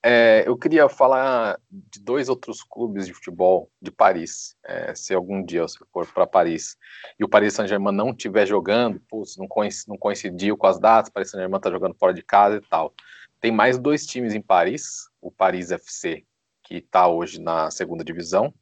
É, 0.00 0.44
eu 0.46 0.56
queria 0.56 0.88
falar 0.88 1.58
de 1.68 2.00
dois 2.00 2.28
outros 2.28 2.62
clubes 2.62 3.04
de 3.04 3.12
futebol 3.12 3.68
de 3.80 3.90
Paris. 3.90 4.56
É, 4.64 4.94
se 4.94 5.12
algum 5.12 5.44
dia 5.44 5.62
você 5.62 5.78
for 5.92 6.06
para 6.06 6.24
Paris 6.24 6.76
e 7.18 7.24
o 7.24 7.28
Paris 7.28 7.54
Saint-Germain 7.54 7.92
não 7.92 8.10
estiver 8.10 8.46
jogando, 8.46 9.00
putz, 9.08 9.36
não, 9.36 9.48
coincidiu, 9.48 9.90
não 9.92 9.98
coincidiu 9.98 10.56
com 10.56 10.68
as 10.68 10.78
datas, 10.78 11.10
o 11.10 11.12
Paris 11.12 11.30
Saint-Germain 11.30 11.56
está 11.56 11.68
jogando 11.68 11.96
fora 11.96 12.14
de 12.14 12.22
casa 12.22 12.58
e 12.58 12.60
tal. 12.60 12.94
Tem 13.40 13.50
mais 13.50 13.76
dois 13.76 14.06
times 14.06 14.34
em 14.34 14.40
Paris, 14.40 15.08
o 15.20 15.32
Paris 15.32 15.72
FC 15.72 16.24
que 16.62 16.76
está 16.76 17.08
hoje 17.08 17.40
na 17.40 17.72
segunda 17.72 18.04
divisão. 18.04 18.54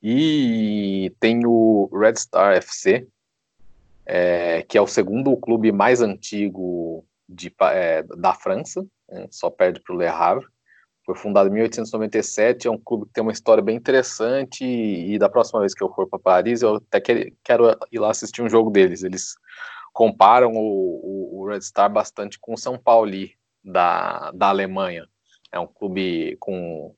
E 0.00 1.12
tem 1.18 1.44
o 1.44 1.90
Red 1.92 2.14
Star 2.14 2.54
FC, 2.54 3.08
é, 4.06 4.62
que 4.62 4.78
é 4.78 4.80
o 4.80 4.86
segundo 4.86 5.36
clube 5.36 5.72
mais 5.72 6.00
antigo 6.00 7.04
de, 7.28 7.54
é, 7.60 8.02
da 8.02 8.32
França, 8.32 8.86
né, 9.10 9.26
só 9.30 9.50
perde 9.50 9.80
para 9.80 9.94
o 9.94 9.98
Le 9.98 10.06
Havre. 10.06 10.46
Foi 11.04 11.16
fundado 11.16 11.48
em 11.48 11.52
1897, 11.52 12.68
é 12.68 12.70
um 12.70 12.78
clube 12.78 13.06
que 13.06 13.12
tem 13.12 13.22
uma 13.22 13.32
história 13.32 13.62
bem 13.62 13.76
interessante 13.76 14.64
e, 14.64 15.14
e 15.14 15.18
da 15.18 15.28
próxima 15.28 15.60
vez 15.60 15.74
que 15.74 15.82
eu 15.82 15.92
for 15.92 16.08
para 16.08 16.18
Paris, 16.18 16.62
eu 16.62 16.76
até 16.76 17.00
quero 17.42 17.76
ir 17.90 17.98
lá 17.98 18.10
assistir 18.10 18.42
um 18.42 18.48
jogo 18.48 18.70
deles. 18.70 19.02
Eles 19.02 19.34
comparam 19.92 20.52
o, 20.52 20.60
o, 20.60 21.40
o 21.40 21.48
Red 21.48 21.62
Star 21.62 21.90
bastante 21.90 22.38
com 22.38 22.54
o 22.54 22.58
São 22.58 22.78
Paulo 22.78 23.10
da, 23.64 24.30
da 24.32 24.48
Alemanha. 24.48 25.06
É 25.52 25.58
um 25.58 25.66
clube 25.66 26.36
com 26.38 26.94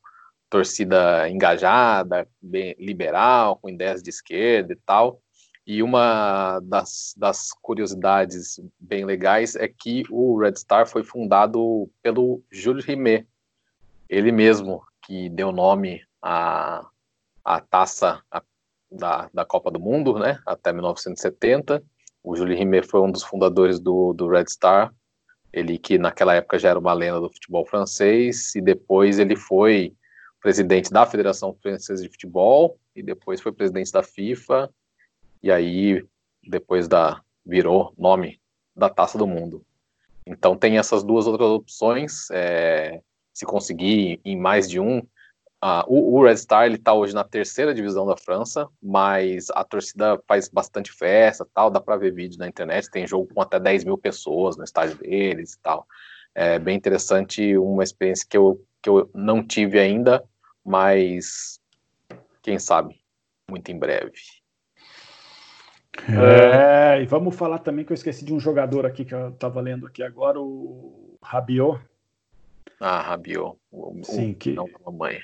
torcida 0.51 1.29
engajada, 1.31 2.29
bem 2.41 2.75
liberal, 2.79 3.57
com 3.57 3.71
ideias 3.71 4.03
de 4.03 4.11
esquerda 4.11 4.75
e 4.75 4.79
tal. 4.85 5.21
E 5.67 5.83
uma 5.83 6.59
das, 6.61 7.15
das, 7.17 7.53
curiosidades 7.53 8.61
bem 8.81 9.05
legais 9.05 9.55
é 9.55 9.69
que 9.69 10.03
o 10.11 10.37
Red 10.39 10.57
Star 10.57 10.89
foi 10.89 11.05
fundado 11.05 11.89
pelo 12.03 12.43
Jules 12.51 12.85
Rimet, 12.85 13.27
ele 14.09 14.33
mesmo 14.33 14.83
que 15.03 15.29
deu 15.29 15.53
nome 15.53 16.03
à, 16.21 16.85
à 17.45 17.61
taça 17.61 18.21
da, 18.91 19.31
da 19.33 19.45
Copa 19.45 19.71
do 19.71 19.79
Mundo, 19.79 20.19
né, 20.19 20.41
até 20.45 20.73
1970. 20.73 21.83
O 22.25 22.35
Jules 22.35 22.59
Rimet 22.59 22.87
foi 22.89 23.01
um 23.01 23.11
dos 23.11 23.23
fundadores 23.23 23.79
do, 23.79 24.13
do 24.13 24.29
Red 24.29 24.49
Star, 24.49 24.93
ele 25.53 25.79
que 25.79 25.97
naquela 25.97 26.35
época 26.35 26.59
já 26.59 26.71
era 26.71 26.79
uma 26.79 26.93
lenda 26.93 27.21
do 27.21 27.33
futebol 27.33 27.65
francês, 27.65 28.55
e 28.57 28.61
depois 28.61 29.21
ele 29.21 29.37
foi 29.37 29.95
presidente 30.41 30.91
da 30.91 31.07
Federação 31.07 31.55
Francesa 31.63 32.03
de 32.03 32.09
Futebol 32.09 32.77
e 32.97 33.03
depois 33.03 33.41
foi 33.41 33.53
presidente 33.53 33.93
da 33.93 34.03
FIFA 34.03 34.69
e 35.43 35.51
aí 35.51 36.05
depois 36.43 36.89
da 36.89 37.23
virou 37.45 37.93
nome 37.99 38.41
da 38.75 38.89
Taça 38.89 39.19
do 39.19 39.27
Mundo. 39.27 39.65
Então 40.27 40.57
tem 40.57 40.79
essas 40.79 41.03
duas 41.03 41.27
outras 41.27 41.49
opções. 41.49 42.31
É, 42.31 43.01
se 43.33 43.45
conseguir 43.45 44.21
em 44.25 44.37
mais 44.37 44.69
de 44.69 44.79
um, 44.79 44.99
uh, 44.99 45.85
o, 45.87 46.23
Red 46.23 46.37
Star 46.37 46.67
ele 46.67 46.77
está 46.77 46.93
hoje 46.93 47.15
na 47.15 47.25
terceira 47.25 47.75
divisão 47.75 48.07
da 48.07 48.17
França, 48.17 48.69
mas 48.81 49.49
a 49.51 49.65
torcida 49.65 50.23
faz 50.27 50.49
bastante 50.49 50.93
festa, 50.93 51.47
tal. 51.53 51.71
Dá 51.71 51.81
para 51.81 51.97
ver 51.97 52.13
vídeo 52.13 52.39
na 52.39 52.49
internet. 52.49 52.91
Tem 52.91 53.07
jogo 53.07 53.33
com 53.33 53.41
até 53.41 53.59
10 53.59 53.85
mil 53.85 53.99
pessoas 53.99 54.57
no 54.57 54.65
estádio 54.65 54.97
deles 54.99 55.55
e 55.55 55.59
tal. 55.61 55.87
É 56.35 56.59
bem 56.59 56.77
interessante, 56.77 57.57
uma 57.59 57.83
experiência 57.83 58.27
que 58.29 58.37
eu, 58.37 58.65
que 58.81 58.89
eu 58.89 59.11
não 59.15 59.47
tive 59.47 59.79
ainda, 59.79 60.25
mas 60.65 61.61
quem 62.43 62.59
sabe, 62.59 62.99
muito 63.49 63.71
em 63.71 63.79
breve. 63.79 64.42
É, 66.09 67.03
e 67.03 67.07
vamos 67.07 67.37
falar 67.37 67.59
também 67.59 67.85
que 67.85 67.93
eu 67.93 67.95
esqueci 67.95 68.25
de 68.25 68.33
um 68.33 68.41
jogador 68.41 68.87
aqui 68.87 69.05
que 69.05 69.15
eu 69.15 69.29
estava 69.29 69.61
lendo 69.61 69.87
aqui 69.87 70.03
agora, 70.03 70.41
o 70.41 71.19
Rabiot. 71.23 71.81
Ah, 72.81 73.01
Rabiot. 73.01 73.57
Sim, 74.03 74.35
que... 74.35 74.53
Não, 74.53 74.69
mamãe. 74.85 75.21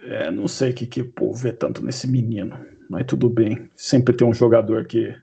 É, 0.00 0.30
não 0.30 0.46
sei 0.46 0.70
o 0.70 0.74
que, 0.74 0.86
que 0.86 1.00
o 1.02 1.12
povo 1.12 1.34
vê 1.34 1.52
tanto 1.52 1.84
nesse 1.84 2.06
menino, 2.06 2.56
mas 2.88 3.04
tudo 3.06 3.28
bem. 3.28 3.68
Sempre 3.76 4.16
tem 4.16 4.26
um 4.26 4.34
jogador 4.34 4.86
que. 4.86 5.14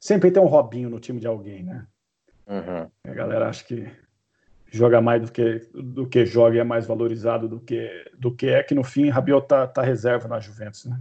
Sempre 0.00 0.30
tem 0.30 0.42
um 0.42 0.46
Robinho 0.46 0.88
no 0.88 1.00
time 1.00 1.20
de 1.20 1.26
alguém, 1.26 1.62
né? 1.62 1.86
Uhum. 2.46 2.90
A 3.04 3.14
galera 3.14 3.48
acha 3.48 3.64
que 3.64 3.90
joga 4.70 5.00
mais 5.00 5.22
do 5.22 5.32
que, 5.32 5.68
do 5.74 6.06
que 6.06 6.24
joga 6.24 6.56
e 6.56 6.60
é 6.60 6.64
mais 6.64 6.86
valorizado 6.86 7.48
do 7.48 7.60
que, 7.60 7.88
do 8.16 8.34
que 8.34 8.46
é, 8.46 8.62
que 8.62 8.74
no 8.74 8.84
fim 8.84 9.08
Rabiot 9.08 9.46
tá, 9.46 9.66
tá 9.66 9.82
reserva 9.82 10.28
na 10.28 10.40
Juventus, 10.40 10.86
né? 10.86 10.98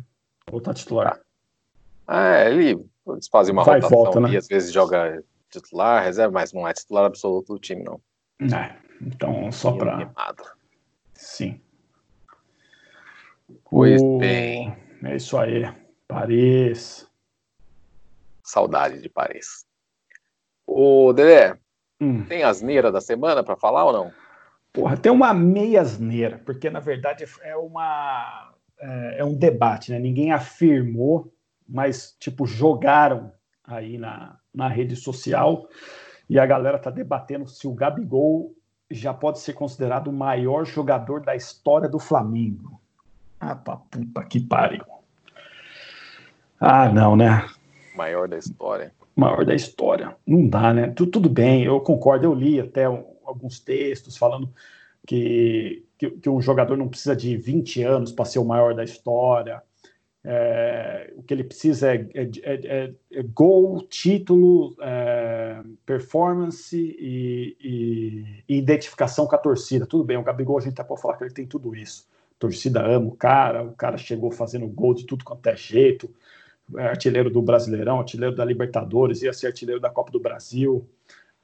Ou 0.51 0.59
tá 0.61 0.73
titular. 0.73 1.19
Ah, 2.07 2.37
é, 2.37 2.51
ele 2.51 2.85
eles 3.07 3.27
fazem 3.27 3.53
uma 3.53 3.63
Vai 3.63 3.75
rotação 3.75 4.03
volta, 4.03 4.19
né? 4.19 4.29
e 4.31 4.37
às 4.37 4.47
vezes 4.47 4.71
joga 4.73 5.23
titular, 5.49 6.03
reserva, 6.03 6.33
mas 6.33 6.51
não 6.53 6.67
é 6.67 6.73
titular 6.73 7.05
absoluto 7.05 7.53
do 7.53 7.59
time, 7.59 7.83
não. 7.83 8.01
É, 8.41 8.75
então, 9.01 9.51
só 9.51 9.71
para. 9.71 9.93
Animado. 9.95 10.43
Sim. 11.13 11.61
Pois 13.69 14.01
O- 14.01 14.17
bem. 14.17 14.75
É 15.03 15.15
isso 15.15 15.37
aí. 15.37 15.63
Paris. 16.07 17.07
Saudade 18.43 19.01
de 19.01 19.09
Paris. 19.09 19.65
Ô, 20.65 21.13
Dedé, 21.13 21.57
Hum. 22.01 22.25
tem 22.25 22.43
asneira 22.43 22.91
da 22.91 22.99
semana 23.01 23.43
pra 23.43 23.55
falar 23.55 23.85
ou 23.85 23.93
não? 23.93 24.11
Porra, 24.73 24.97
tem 24.97 25.11
uma 25.11 25.33
meia 25.33 25.81
asneira, 25.81 26.41
porque 26.45 26.69
na 26.69 26.79
verdade 26.79 27.25
é 27.41 27.55
uma 27.55 28.51
é, 28.79 29.19
é 29.19 29.23
um 29.25 29.33
debate, 29.33 29.91
né? 29.91 29.99
Ninguém 29.99 30.31
afirmou, 30.33 31.33
mas 31.67 32.15
tipo 32.19 32.45
jogaram 32.45 33.31
aí 33.63 33.97
na, 33.97 34.37
na 34.53 34.67
rede 34.67 34.95
social 34.95 35.67
e 36.29 36.39
a 36.39 36.45
galera 36.45 36.77
tá 36.79 36.89
debatendo 36.89 37.47
se 37.47 37.67
o 37.67 37.73
Gabigol 37.73 38.53
já 38.89 39.13
pode 39.13 39.39
ser 39.39 39.53
considerado 39.53 40.07
o 40.09 40.13
maior 40.13 40.65
jogador 40.65 41.21
da 41.21 41.35
história 41.35 41.89
do 41.89 41.99
Flamengo. 41.99 42.79
Ah, 43.39 43.55
pra 43.55 43.77
puta 43.77 44.23
que 44.25 44.39
pariu. 44.39 44.83
Ah, 46.59 46.89
não, 46.89 47.15
né? 47.15 47.47
Maior 47.95 48.27
da 48.27 48.37
história. 48.37 48.93
maior 49.15 49.45
da 49.45 49.55
história. 49.55 50.15
Não 50.27 50.47
dá, 50.47 50.73
né? 50.73 50.87
Tu- 50.89 51.07
tudo 51.07 51.29
bem, 51.29 51.63
eu 51.63 51.79
concordo. 51.79 52.25
Eu 52.25 52.33
li 52.33 52.59
até 52.59 52.89
um- 52.89 53.05
alguns 53.25 53.59
textos 53.59 54.17
falando 54.17 54.49
que, 55.07 55.85
que, 55.97 56.09
que 56.11 56.29
um 56.29 56.41
jogador 56.41 56.75
não 56.77 56.89
precisa 56.89 57.15
de 57.15 57.37
20 57.37 57.81
anos 57.81 58.11
para 58.11 58.25
ser 58.25 58.39
o 58.39 58.45
maior 58.45 58.73
da 58.75 58.83
história. 58.83 59.63
É, 60.27 61.13
o 61.15 61.21
que 61.21 61.33
ele 61.33 61.43
precisa 61.43 61.93
é, 61.93 62.07
é, 62.15 62.23
é- 62.23 62.61
é- 62.65 62.93
é 63.11 63.23
gol, 63.23 63.81
título, 63.87 64.75
é, 64.81 65.61
performance 65.85 66.75
e, 66.75 67.55
e- 67.61 68.57
identificação 68.57 69.27
com 69.27 69.35
a 69.35 69.37
torcida. 69.37 69.85
Tudo 69.85 70.03
bem, 70.03 70.17
o 70.17 70.23
Gabigol 70.23 70.57
a 70.57 70.61
gente 70.61 70.73
até 70.73 70.83
pode 70.83 71.01
falar 71.01 71.17
que 71.17 71.23
ele 71.25 71.33
tem 71.33 71.45
tudo 71.45 71.75
isso. 71.75 72.07
A 72.37 72.39
torcida 72.39 72.83
ama 72.83 73.07
o 73.07 73.15
cara, 73.15 73.63
o 73.63 73.73
cara 73.73 73.97
chegou 73.97 74.31
fazendo 74.31 74.67
gol 74.67 74.95
de 74.95 75.05
tudo 75.05 75.23
quanto 75.23 75.45
é 75.47 75.55
jeito 75.55 76.09
artilheiro 76.77 77.29
do 77.29 77.41
Brasileirão, 77.41 77.99
artilheiro 77.99 78.35
da 78.35 78.43
Libertadores, 78.43 79.21
ia 79.21 79.33
ser 79.33 79.47
artilheiro 79.47 79.79
da 79.79 79.89
Copa 79.89 80.11
do 80.11 80.19
Brasil, 80.19 80.87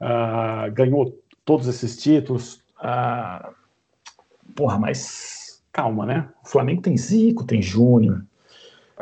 ah, 0.00 0.68
ganhou 0.72 1.16
todos 1.44 1.68
esses 1.68 1.96
títulos. 2.02 2.60
ah, 2.78 3.52
porra, 4.56 4.78
mas 4.78 5.62
calma, 5.72 6.04
né? 6.04 6.28
O 6.44 6.48
Flamengo 6.48 6.82
tem 6.82 6.96
Zico, 6.96 7.44
tem 7.44 7.62
Júnior. 7.62 8.24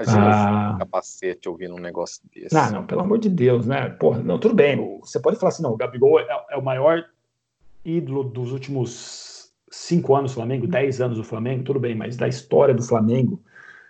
Imagina 0.03 0.27
Ah. 0.27 0.73
um 0.75 0.79
capacete 0.79 1.49
ouvindo 1.49 1.75
um 1.75 1.81
negócio 1.81 2.23
desse. 2.35 2.55
Não, 2.55 2.71
não, 2.71 2.87
pelo 2.87 3.03
amor 3.03 3.19
de 3.19 3.29
Deus, 3.29 3.67
né? 3.67 3.89
Porra, 3.91 4.23
não, 4.23 4.39
tudo 4.39 4.55
bem. 4.55 4.99
Você 5.01 5.21
pode 5.21 5.39
falar 5.39 5.51
assim, 5.51 5.63
não, 5.63 5.73
o 5.73 5.77
Gabigol 5.77 6.21
é, 6.21 6.27
é 6.51 6.57
o 6.57 6.63
maior 6.63 7.05
ídolo 7.85 8.25
dos 8.25 8.53
últimos 8.53 9.53
cinco 9.71 10.15
anos 10.15 10.33
do 10.33 10.35
Flamengo, 10.37 10.67
dez 10.67 11.01
anos 11.01 11.17
do 11.17 11.25
Flamengo, 11.25 11.65
tudo 11.65 11.79
bem, 11.81 11.95
mas 11.95 12.17
da 12.17 12.27
história 12.29 12.75
do 12.75 12.83
Flamengo, 12.83 13.41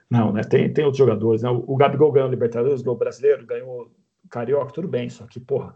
não, 0.08 0.32
né? 0.32 0.42
Tem, 0.42 0.72
tem 0.72 0.84
outros 0.84 0.98
jogadores, 0.98 1.42
né? 1.42 1.50
O, 1.50 1.64
o 1.66 1.76
Gabigol 1.76 2.12
ganhou 2.12 2.28
o 2.28 2.30
Libertadores, 2.30 2.82
ganhou 2.82 2.96
o 2.96 2.98
Brasileiro, 2.98 3.46
ganhou 3.46 3.90
o 4.24 4.28
Carioca, 4.28 4.72
tudo 4.72 4.88
bem, 4.88 5.08
só 5.08 5.26
que, 5.26 5.40
porra, 5.40 5.74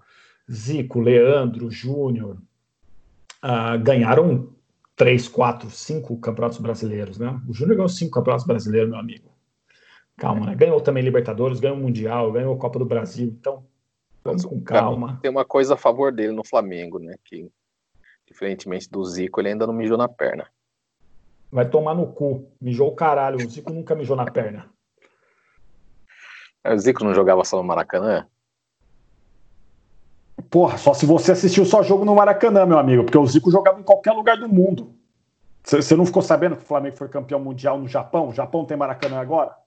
Zico, 0.50 1.00
Leandro, 1.00 1.70
Júnior, 1.70 2.36
ah, 3.40 3.76
ganharam 3.76 4.50
três, 4.96 5.26
quatro, 5.26 5.70
cinco 5.70 6.16
campeonatos 6.18 6.58
brasileiros, 6.58 7.18
né? 7.18 7.40
O 7.48 7.52
Júnior 7.52 7.76
ganhou 7.76 7.88
cinco 7.88 8.12
campeonatos 8.12 8.46
brasileiros, 8.46 8.90
meu 8.90 8.98
amigo. 8.98 9.33
Calma, 10.16 10.46
né? 10.46 10.54
Ganhou 10.54 10.80
também 10.80 11.02
Libertadores, 11.02 11.60
ganhou 11.60 11.76
o 11.76 11.80
Mundial, 11.80 12.30
ganhou 12.32 12.54
a 12.54 12.58
Copa 12.58 12.78
do 12.78 12.84
Brasil. 12.84 13.26
Então, 13.28 13.64
vamos 14.22 14.44
com 14.44 14.60
calma. 14.60 15.18
Tem 15.20 15.30
uma 15.30 15.44
coisa 15.44 15.74
a 15.74 15.76
favor 15.76 16.12
dele 16.12 16.32
no 16.32 16.46
Flamengo, 16.46 16.98
né? 16.98 17.14
Que, 17.24 17.50
diferentemente 18.26 18.88
do 18.88 19.04
Zico, 19.04 19.40
ele 19.40 19.48
ainda 19.48 19.66
não 19.66 19.74
mijou 19.74 19.98
na 19.98 20.08
perna. 20.08 20.48
Vai 21.50 21.68
tomar 21.68 21.94
no 21.94 22.06
cu. 22.06 22.48
Mijou 22.60 22.88
o 22.88 22.94
caralho. 22.94 23.36
O 23.36 23.48
Zico 23.48 23.72
nunca 23.72 23.94
mijou 23.94 24.16
na 24.16 24.24
perna. 24.24 24.70
O 26.66 26.78
Zico 26.78 27.04
não 27.04 27.14
jogava 27.14 27.44
só 27.44 27.56
no 27.56 27.64
Maracanã? 27.64 28.26
Porra, 30.50 30.78
só 30.78 30.94
se 30.94 31.04
você 31.04 31.32
assistiu 31.32 31.64
só 31.64 31.82
jogo 31.82 32.04
no 32.04 32.14
Maracanã, 32.14 32.64
meu 32.64 32.78
amigo, 32.78 33.04
porque 33.04 33.18
o 33.18 33.26
Zico 33.26 33.50
jogava 33.50 33.80
em 33.80 33.84
qualquer 33.84 34.12
lugar 34.12 34.36
do 34.36 34.48
mundo. 34.48 34.94
Você 35.62 35.96
não 35.96 36.06
ficou 36.06 36.22
sabendo 36.22 36.56
que 36.56 36.62
o 36.62 36.66
Flamengo 36.66 36.96
foi 36.96 37.08
campeão 37.08 37.40
mundial 37.40 37.78
no 37.78 37.88
Japão? 37.88 38.28
O 38.28 38.32
Japão 38.32 38.64
tem 38.64 38.76
Maracanã 38.76 39.18
agora? 39.18 39.63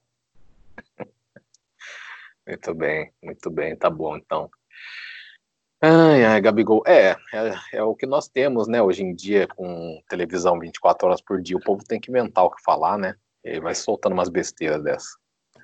Muito 2.48 2.74
bem, 2.74 3.12
muito 3.22 3.50
bem, 3.52 3.76
tá 3.76 3.90
bom 3.90 4.16
então. 4.16 4.50
Ai, 5.82 6.24
ai, 6.26 6.42
Gabigol. 6.42 6.82
É, 6.88 7.12
é, 7.34 7.78
é 7.78 7.84
o 7.84 7.94
que 7.96 8.06
nós 8.06 8.28
temos, 8.28 8.68
né, 8.68 8.82
hoje 8.82 9.04
em 9.04 9.14
dia, 9.14 9.48
com 9.48 10.02
televisão 10.10 10.58
24 10.58 11.08
horas 11.08 11.22
por 11.22 11.42
dia. 11.42 11.58
O 11.58 11.64
povo 11.64 11.84
tem 11.84 12.00
que 12.00 12.10
inventar 12.10 12.46
o 12.46 12.50
que 12.50 12.64
falar, 12.64 12.98
né? 12.98 13.16
Ele 13.44 13.60
vai 13.60 13.76
soltando 13.76 14.14
umas 14.14 14.30
besteiras 14.30 14.82
dessas. 14.84 15.18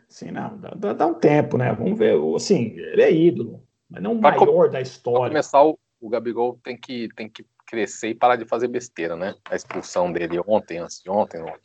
Sim, 0.07 0.31
não. 0.31 0.55
Dá, 0.59 0.93
dá- 0.93 1.07
um 1.07 1.15
tempo, 1.15 1.57
né? 1.57 1.73
Vamos 1.73 1.97
ver. 1.97 2.15
Assim, 2.35 2.77
ele 2.77 3.01
é 3.01 3.11
ídolo, 3.11 3.65
mas 3.89 4.03
não 4.03 4.13
o 4.17 4.21
Pra 4.21 4.31
maior 4.37 4.65
da 4.65 4.71
Pra 4.73 4.81
história. 4.81 5.29
começar, 5.29 5.63
o, 5.63 5.79
o 5.99 6.09
Gabigol 6.09 6.59
tem 6.63 6.77
que, 6.77 7.09
tem 7.15 7.27
que 7.27 7.43
crescer 7.65 8.09
e 8.09 8.15
parar 8.15 8.35
de 8.35 8.45
fazer 8.45 8.67
besteira, 8.67 9.15
né? 9.15 9.33
A 9.49 9.55
expulsão 9.55 10.11
dele 10.13 10.39
ontem, 10.45 10.77
antes 10.77 11.01
de 11.01 11.09
ontem, 11.09 11.39
Cê- 11.41 11.59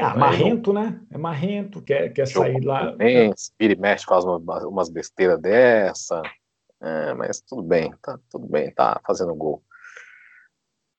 ah, 0.00 0.12
Aí 0.12 0.18
marrento, 0.18 0.72
né? 0.72 1.00
É 1.10 1.18
marrento, 1.18 1.80
quer, 1.82 2.12
quer 2.12 2.26
sair 2.26 2.60
lá. 2.64 2.92
Vira 2.96 3.72
e 3.72 3.76
mexe, 3.76 4.04
faz 4.04 4.24
uma- 4.24 4.38
umas 4.66 4.88
besteiras 4.88 5.40
dessa. 5.40 6.22
É, 6.80 7.14
mas 7.14 7.40
tudo 7.40 7.62
bem, 7.62 7.94
tá 8.02 8.18
tudo 8.30 8.46
bem, 8.46 8.72
tá 8.72 9.00
fazendo 9.06 9.34
gol. 9.34 9.62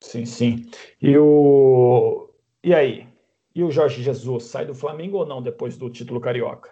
Sim, 0.02 0.26
sim. 0.26 0.72
E 1.02 1.18
o. 1.18 2.34
E 2.64 2.74
aí? 2.74 3.08
E 3.54 3.64
o 3.64 3.72
Jorge 3.72 4.02
Jesus 4.02 4.46
sai 4.46 4.66
do 4.66 4.74
Flamengo 4.74 5.18
ou 5.18 5.26
não 5.26 5.42
depois 5.42 5.78
do 5.78 5.90
título 5.90 6.22
carioca? 6.22 6.72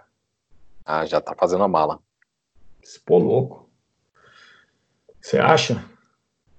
Ah, 0.85 1.05
já 1.05 1.19
tá 1.19 1.35
fazendo 1.35 1.63
a 1.63 1.67
mala, 1.67 1.99
Pô, 3.05 3.17
louco. 3.17 3.69
Você 5.21 5.37
acha? 5.37 5.83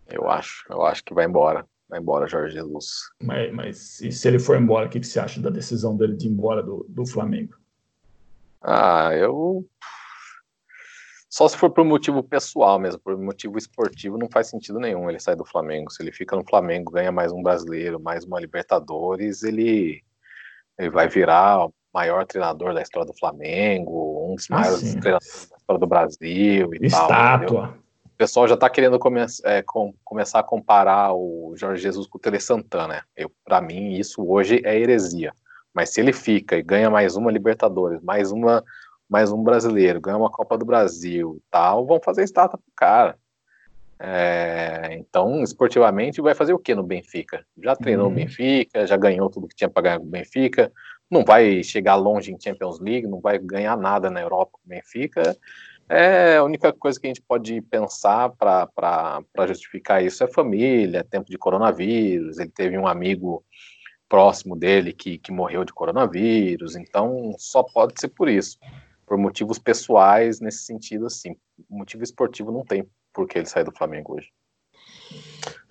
eu 0.06 0.28
acho. 0.28 0.64
Eu 0.68 0.82
acho 0.84 1.02
que 1.02 1.14
vai 1.14 1.24
embora. 1.24 1.66
Vai 1.90 1.98
embora, 1.98 2.28
Jorge 2.28 2.54
Jesus. 2.54 3.10
Mas, 3.20 3.52
mas 3.52 4.00
e 4.00 4.12
se 4.12 4.28
ele 4.28 4.38
for 4.38 4.56
embora, 4.56 4.86
o 4.86 4.88
que, 4.88 5.00
que 5.00 5.06
você 5.06 5.18
acha 5.18 5.40
da 5.42 5.50
decisão 5.50 5.96
dele 5.96 6.16
de 6.16 6.28
ir 6.28 6.30
embora 6.30 6.62
do, 6.62 6.86
do 6.88 7.04
Flamengo? 7.04 7.54
Ah, 8.62 9.10
eu. 9.14 9.66
Só 11.28 11.48
se 11.48 11.56
for 11.56 11.70
por 11.70 11.84
motivo 11.84 12.22
pessoal 12.22 12.78
mesmo, 12.78 13.00
por 13.00 13.16
motivo 13.18 13.58
esportivo, 13.58 14.16
não 14.18 14.28
faz 14.30 14.48
sentido 14.48 14.78
nenhum 14.78 15.08
ele 15.08 15.18
sair 15.18 15.36
do 15.36 15.44
Flamengo. 15.44 15.90
Se 15.90 16.02
ele 16.02 16.12
fica 16.12 16.36
no 16.36 16.44
Flamengo, 16.48 16.92
ganha 16.92 17.10
mais 17.10 17.32
um 17.32 17.42
brasileiro, 17.42 18.00
mais 18.00 18.24
uma 18.24 18.40
Libertadores, 18.40 19.42
ele, 19.42 20.02
ele 20.78 20.90
vai 20.90 21.08
virar 21.08 21.66
o 21.66 21.74
maior 21.92 22.24
treinador 22.24 22.72
da 22.72 22.82
história 22.82 23.06
do 23.06 23.18
Flamengo, 23.18 24.30
um 24.30 24.36
dos 24.36 24.46
Ah, 24.50 24.58
maiores 24.58 24.80
sim. 24.80 25.00
treinadores 25.00 25.48
da 25.50 25.56
história 25.56 25.80
do 25.80 25.86
Brasil 25.86 26.20
e 26.20 26.28
tal. 26.28 26.64
entendeu? 26.64 26.86
Estátua. 26.86 27.78
Pessoal 28.20 28.46
já 28.46 28.52
está 28.52 28.68
querendo 28.68 28.98
come 28.98 29.18
é, 29.44 29.62
com- 29.62 29.94
começar 30.04 30.40
a 30.40 30.42
comparar 30.42 31.14
o 31.14 31.54
Jorge 31.56 31.82
Jesus 31.82 32.06
com 32.06 32.18
o 32.18 32.20
Tele 32.20 32.38
Santana. 32.38 33.02
Eu, 33.16 33.32
para 33.42 33.62
mim, 33.62 33.94
isso 33.94 34.22
hoje 34.22 34.60
é 34.62 34.78
heresia. 34.78 35.32
Mas 35.72 35.88
se 35.88 36.02
ele 36.02 36.12
fica 36.12 36.58
e 36.58 36.62
ganha 36.62 36.90
mais 36.90 37.16
uma 37.16 37.32
Libertadores, 37.32 38.02
mais 38.02 38.30
uma, 38.30 38.62
mais 39.08 39.32
um 39.32 39.42
brasileiro, 39.42 40.02
ganha 40.02 40.18
uma 40.18 40.30
Copa 40.30 40.58
do 40.58 40.66
Brasil 40.66 41.40
tal, 41.50 41.86
vão 41.86 41.98
fazer 41.98 42.22
estátua 42.22 42.58
pro 42.58 42.72
cara. 42.76 43.16
É, 43.98 44.96
então, 44.98 45.42
esportivamente, 45.42 46.20
vai 46.20 46.34
fazer 46.34 46.52
o 46.52 46.58
que 46.58 46.74
no 46.74 46.82
Benfica? 46.82 47.42
Já 47.56 47.74
treinou 47.74 48.08
Uhum. 48.08 48.12
o 48.12 48.14
Benfica, 48.16 48.86
já 48.86 48.98
ganhou 48.98 49.30
tudo 49.30 49.48
que 49.48 49.56
tinha 49.56 49.70
para 49.70 49.82
ganhar 49.84 49.98
com 49.98 50.04
o 50.04 50.10
Benfica, 50.10 50.70
não 51.10 51.24
vai 51.24 51.62
chegar 51.64 51.94
longe 51.94 52.30
em 52.30 52.38
Champions 52.38 52.80
League, 52.80 53.06
não 53.06 53.18
vai 53.18 53.38
ganhar 53.38 53.78
nada 53.78 54.10
na 54.10 54.20
Europa 54.20 54.52
com 54.52 54.60
o 54.66 54.68
Benfica. 54.68 55.34
É 55.92 56.36
a 56.36 56.44
única 56.44 56.72
coisa 56.72 57.00
que 57.00 57.08
a 57.08 57.10
gente 57.10 57.20
pode 57.20 57.60
pensar 57.62 58.30
para 58.30 59.46
justificar 59.48 60.04
isso 60.04 60.22
é 60.22 60.28
família, 60.28 61.02
tempo 61.02 61.28
de 61.28 61.36
coronavírus. 61.36 62.38
Ele 62.38 62.48
teve 62.48 62.78
um 62.78 62.86
amigo 62.86 63.44
próximo 64.08 64.54
dele 64.54 64.92
que, 64.92 65.18
que 65.18 65.32
morreu 65.32 65.64
de 65.64 65.72
coronavírus, 65.72 66.76
então 66.76 67.34
só 67.38 67.64
pode 67.64 68.00
ser 68.00 68.08
por 68.08 68.28
isso, 68.28 68.56
por 69.04 69.18
motivos 69.18 69.58
pessoais 69.58 70.40
nesse 70.40 70.64
sentido 70.64 71.06
assim. 71.06 71.34
Motivo 71.68 72.04
esportivo 72.04 72.52
não 72.52 72.64
tem 72.64 72.86
por 73.12 73.26
que 73.26 73.38
ele 73.38 73.46
sair 73.46 73.64
do 73.64 73.72
Flamengo 73.72 74.14
hoje. 74.14 74.28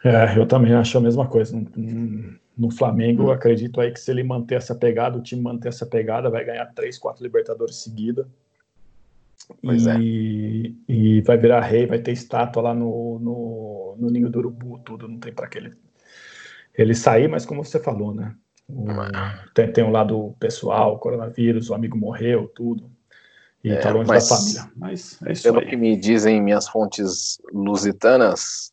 É, 0.03 0.37
eu 0.37 0.45
também 0.45 0.73
acho 0.73 0.97
a 0.97 1.01
mesma 1.01 1.29
coisa. 1.29 1.57
No, 2.57 2.71
Flamengo, 2.71 3.23
eu 3.23 3.31
acredito 3.31 3.79
aí 3.79 3.89
que 3.89 3.99
se 4.01 4.11
ele 4.11 4.23
manter 4.23 4.55
essa 4.55 4.75
pegada, 4.75 5.17
o 5.17 5.23
time 5.23 5.41
manter 5.41 5.69
essa 5.69 5.85
pegada, 5.85 6.29
vai 6.29 6.43
ganhar 6.43 6.65
três, 6.73 6.97
quatro 6.97 7.23
Libertadores 7.23 7.77
seguida. 7.77 8.27
Pois 9.63 9.85
e, 9.85 10.75
é. 10.87 10.93
e 10.93 11.21
vai 11.21 11.37
virar 11.37 11.61
rei, 11.61 11.87
vai 11.87 11.99
ter 11.99 12.11
estátua 12.11 12.61
lá 12.61 12.73
no, 12.73 13.19
no, 13.19 13.95
no 13.97 14.09
Ninho 14.09 14.29
do 14.29 14.39
Urubu, 14.39 14.79
tudo, 14.79 15.07
não 15.07 15.19
tem 15.19 15.33
para 15.33 15.47
que 15.47 15.57
ele, 15.57 15.75
ele 16.77 16.93
sair, 16.93 17.27
mas 17.27 17.45
como 17.45 17.63
você 17.63 17.79
falou, 17.79 18.13
né? 18.13 18.35
O, 18.67 18.85
tem, 19.53 19.71
tem 19.71 19.83
um 19.83 19.91
lado 19.91 20.35
pessoal, 20.39 20.99
coronavírus, 20.99 21.69
o 21.69 21.73
amigo 21.73 21.97
morreu, 21.97 22.47
tudo. 22.47 22.91
E 23.63 23.71
é, 23.71 23.77
tá 23.77 23.91
longe 23.91 24.09
da 24.09 24.21
família. 24.21 24.71
Mas 24.75 25.19
é 25.23 25.31
isso 25.31 25.43
Pelo 25.43 25.59
aí. 25.59 25.65
que 25.65 25.75
me 25.75 25.97
dizem 25.97 26.41
minhas 26.41 26.67
fontes 26.67 27.41
lusitanas, 27.51 28.71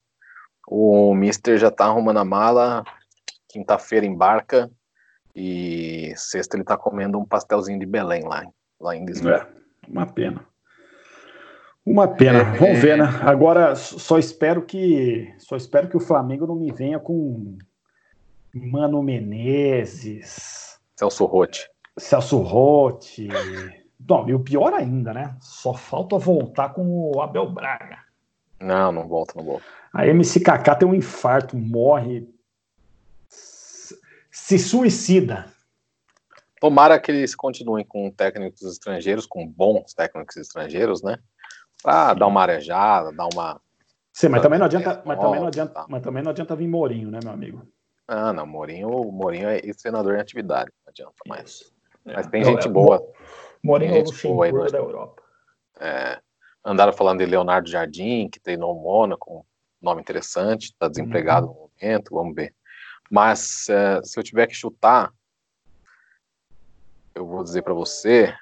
o 0.68 1.14
Mister 1.14 1.56
já 1.56 1.70
tá 1.70 1.86
arrumando 1.86 2.18
a 2.18 2.24
mala, 2.24 2.84
quinta-feira 3.48 4.04
embarca 4.04 4.70
e 5.34 6.12
sexta 6.16 6.56
ele 6.56 6.64
tá 6.64 6.76
comendo 6.76 7.18
um 7.18 7.24
pastelzinho 7.24 7.78
de 7.78 7.86
Belém 7.86 8.22
lá, 8.24 8.44
lá 8.80 8.94
em 8.94 9.04
Lisboa. 9.04 9.34
É, 9.34 9.46
uma 9.88 10.06
pena. 10.06 10.44
Uma 11.86 12.08
pena. 12.08 12.40
É, 12.40 12.58
Vamos 12.58 12.80
ver, 12.80 12.98
né? 12.98 13.04
Agora 13.22 13.76
só 13.76 14.18
espero 14.18 14.62
que 14.62 15.32
só 15.38 15.54
espero 15.54 15.88
que 15.88 15.96
o 15.96 16.00
Flamengo 16.00 16.44
não 16.44 16.56
me 16.56 16.72
venha 16.72 16.98
com 16.98 17.56
Mano 18.52 19.00
Menezes, 19.04 20.80
Celso 20.96 21.24
Rotti. 21.24 21.70
Celso 21.96 22.38
Rotti. 22.38 23.28
Não, 24.08 24.28
e 24.28 24.34
o 24.34 24.40
pior 24.40 24.74
ainda, 24.74 25.14
né? 25.14 25.36
Só 25.40 25.74
falta 25.74 26.18
voltar 26.18 26.70
com 26.70 27.12
o 27.12 27.20
Abel 27.20 27.48
Braga. 27.50 27.98
Não, 28.60 28.90
não 28.90 29.06
volta, 29.06 29.34
não 29.36 29.44
volta. 29.44 29.64
A 29.92 30.06
MCKK 30.06 30.78
tem 30.78 30.88
um 30.88 30.94
infarto, 30.94 31.56
morre, 31.56 32.28
se 33.28 34.58
suicida. 34.58 35.46
Tomara 36.60 36.98
que 36.98 37.12
eles 37.12 37.34
continuem 37.34 37.84
com 37.84 38.10
técnicos 38.10 38.62
estrangeiros, 38.62 39.26
com 39.26 39.46
bons 39.46 39.94
técnicos 39.94 40.36
estrangeiros, 40.36 41.02
né? 41.02 41.18
Pra 41.86 42.14
dar 42.14 42.26
uma 42.26 42.42
arejada, 42.42 43.12
dar 43.12 43.28
uma. 43.32 43.60
Sim, 44.12 44.28
mas 44.28 44.42
também 44.42 44.58
não 44.58 44.66
adianta, 44.66 45.00
mas 45.06 45.20
também 45.20 45.38
não 45.38 45.46
adianta, 45.46 45.86
mas 45.88 46.02
também 46.02 46.20
não 46.20 46.30
adianta 46.32 46.56
vir 46.56 46.66
Mourinho, 46.66 47.12
né, 47.12 47.20
meu 47.22 47.32
amigo? 47.32 47.62
Ah, 48.08 48.32
não, 48.32 48.44
Mourinho, 48.44 48.88
Mourinho 49.12 49.48
é 49.48 49.60
ex-treinador 49.62 50.16
em 50.16 50.20
atividade, 50.20 50.72
não 50.84 50.90
adianta 50.90 51.14
mais. 51.28 51.72
É. 52.04 52.14
Mas 52.14 52.26
tem 52.26 52.42
gente 52.42 52.66
é, 52.66 52.68
boa. 52.68 53.00
Mourinho 53.62 53.94
é 53.94 54.02
o 54.02 54.72
da 54.72 54.78
Europa. 54.78 55.22
É, 55.78 56.18
andaram 56.64 56.92
falando 56.92 57.20
de 57.20 57.26
Leonardo 57.26 57.70
Jardim, 57.70 58.28
que 58.28 58.40
treinou 58.40 58.76
o 58.76 58.82
Mônaco, 58.82 59.46
nome 59.80 60.00
interessante, 60.00 60.64
está 60.64 60.88
desempregado 60.88 61.46
uhum. 61.46 61.52
no 61.52 61.70
momento, 61.80 62.14
vamos 62.16 62.34
ver. 62.34 62.52
Mas 63.08 63.68
é, 63.68 64.02
se 64.02 64.18
eu 64.18 64.24
tiver 64.24 64.48
que 64.48 64.54
chutar, 64.56 65.12
eu 67.14 67.24
vou 67.24 67.44
dizer 67.44 67.62
para 67.62 67.74
você 67.74 68.34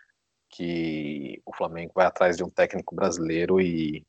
que 0.55 1.43
o 1.45 1.53
Flamengo 1.53 1.93
vai 1.95 2.07
atrás 2.07 2.37
de 2.37 2.45
um 2.45 2.49
técnico 2.49 2.95
brasileiro 2.95 3.61
e 3.61 4.07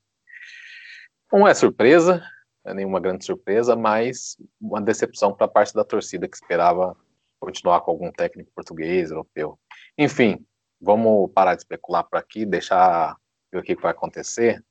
não 1.31 1.47
é 1.47 1.53
surpresa, 1.55 2.23
é 2.63 2.73
nenhuma 2.73 2.99
grande 2.99 3.25
surpresa, 3.25 3.75
mas 3.75 4.38
uma 4.62 4.79
decepção 4.79 5.34
para 5.34 5.47
a 5.47 5.49
parte 5.49 5.73
da 5.73 5.84
torcida 5.84 6.27
que 6.27 6.36
esperava 6.36 6.95
continuar 7.39 7.81
com 7.81 7.89
algum 7.89 8.12
técnico 8.12 8.51
português, 8.55 9.10
europeu. 9.10 9.60
Enfim, 9.97 10.45
vamos 10.79 11.31
parar 11.34 11.55
de 11.55 11.62
especular 11.62 12.03
por 12.03 12.17
aqui, 12.17 12.45
deixar 12.45 13.17
ver 13.51 13.60
o 13.60 13.63
que 13.63 13.75
vai 13.75 13.91
acontecer. 13.91 14.63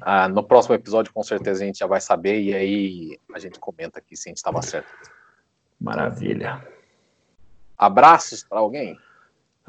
Ah, 0.00 0.28
no 0.28 0.44
próximo 0.44 0.76
episódio, 0.76 1.12
com 1.12 1.24
certeza, 1.24 1.64
a 1.64 1.66
gente 1.66 1.80
já 1.80 1.86
vai 1.88 2.00
saber 2.00 2.40
e 2.40 2.54
aí 2.54 3.18
a 3.34 3.38
gente 3.40 3.58
comenta 3.58 3.98
aqui 3.98 4.16
se 4.16 4.28
a 4.28 4.30
gente 4.30 4.38
estava 4.38 4.62
certo. 4.62 4.88
Maravilha. 5.80 6.64
Abraços 7.76 8.44
para 8.44 8.60
alguém? 8.60 8.96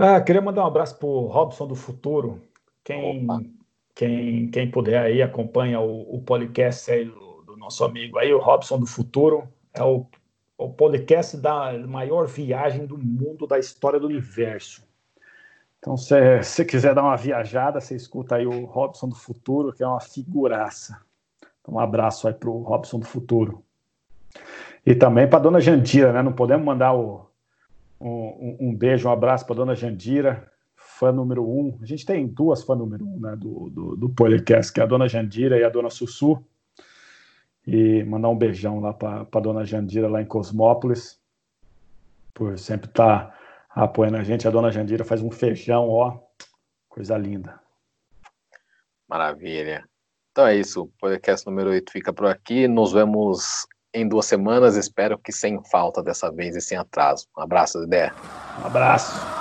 Ah, 0.03 0.19
queria 0.19 0.41
mandar 0.41 0.63
um 0.63 0.65
abraço 0.65 0.97
para 0.97 1.07
o 1.07 1.27
Robson 1.27 1.67
do 1.67 1.75
Futuro. 1.75 2.41
Quem, 2.83 3.27
quem, 3.93 4.49
quem 4.49 4.71
puder 4.71 4.97
aí 4.97 5.21
acompanha 5.21 5.79
o, 5.79 6.15
o 6.15 6.23
podcast 6.23 6.89
aí 6.89 7.05
do 7.05 7.55
nosso 7.55 7.85
amigo 7.85 8.17
aí, 8.17 8.33
o 8.33 8.39
Robson 8.39 8.79
do 8.79 8.87
Futuro. 8.87 9.47
É 9.71 9.83
o, 9.83 10.07
o 10.57 10.69
podcast 10.73 11.37
da 11.37 11.77
maior 11.87 12.25
viagem 12.25 12.87
do 12.87 12.97
mundo, 12.97 13.45
da 13.45 13.59
história 13.59 13.99
do 13.99 14.07
universo. 14.07 14.81
Então, 15.77 15.95
se 15.95 16.41
você 16.41 16.65
quiser 16.65 16.95
dar 16.95 17.03
uma 17.03 17.15
viajada, 17.15 17.79
você 17.79 17.95
escuta 17.95 18.37
aí 18.37 18.47
o 18.47 18.65
Robson 18.65 19.07
do 19.07 19.15
Futuro, 19.15 19.71
que 19.71 19.83
é 19.83 19.87
uma 19.87 20.01
figuraça. 20.01 20.99
Então, 21.61 21.75
um 21.75 21.79
abraço 21.79 22.27
aí 22.27 22.33
para 22.33 22.49
o 22.49 22.63
Robson 22.63 22.97
do 22.97 23.05
Futuro. 23.05 23.63
E 24.83 24.95
também 24.95 25.29
para 25.29 25.37
dona 25.37 25.61
Jandira, 25.61 26.11
né? 26.11 26.23
Não 26.23 26.33
podemos 26.33 26.65
mandar 26.65 26.95
o, 26.95 27.30
um, 28.07 28.57
um 28.59 28.75
beijo, 28.75 29.07
um 29.07 29.11
abraço 29.11 29.45
para 29.45 29.55
dona 29.55 29.75
Jandira, 29.75 30.51
fã 30.75 31.11
número 31.11 31.47
um. 31.47 31.77
A 31.81 31.85
gente 31.85 32.05
tem 32.05 32.27
duas 32.27 32.63
fã 32.63 32.75
número 32.75 33.05
um 33.05 33.19
né, 33.19 33.35
do, 33.35 33.69
do, 33.69 33.95
do 33.95 34.09
podcast, 34.09 34.71
que 34.71 34.79
é 34.79 34.83
a 34.83 34.87
dona 34.87 35.07
Jandira 35.07 35.57
e 35.57 35.63
a 35.63 35.69
dona 35.69 35.89
Sussu. 35.89 36.43
E 37.65 38.03
mandar 38.03 38.29
um 38.29 38.37
beijão 38.37 38.79
lá 38.79 38.93
para 38.93 39.27
a 39.31 39.39
dona 39.39 39.63
Jandira, 39.63 40.07
lá 40.07 40.21
em 40.21 40.25
Cosmópolis, 40.25 41.19
por 42.33 42.57
sempre 42.57 42.89
estar 42.89 43.27
tá 43.27 43.39
apoiando 43.69 44.17
a 44.17 44.23
gente. 44.23 44.47
A 44.47 44.51
dona 44.51 44.71
Jandira 44.71 45.03
faz 45.03 45.21
um 45.21 45.29
feijão, 45.29 45.87
ó, 45.87 46.19
coisa 46.89 47.17
linda. 47.17 47.59
Maravilha. 49.07 49.87
Então 50.31 50.47
é 50.47 50.55
isso, 50.55 50.83
o 50.83 50.87
podcast 50.99 51.45
número 51.45 51.69
8 51.69 51.91
fica 51.91 52.13
por 52.13 52.25
aqui. 52.25 52.67
Nos 52.67 52.93
vemos 52.93 53.67
em 53.93 54.07
duas 54.07 54.25
semanas. 54.25 54.75
Espero 54.75 55.17
que 55.17 55.31
sem 55.31 55.61
falta 55.71 56.01
dessa 56.03 56.31
vez 56.31 56.55
e 56.55 56.61
sem 56.61 56.77
atraso. 56.77 57.27
Um 57.37 57.41
abraço, 57.41 57.79
Dedé. 57.79 58.11
Um 58.61 58.67
abraço. 58.67 59.40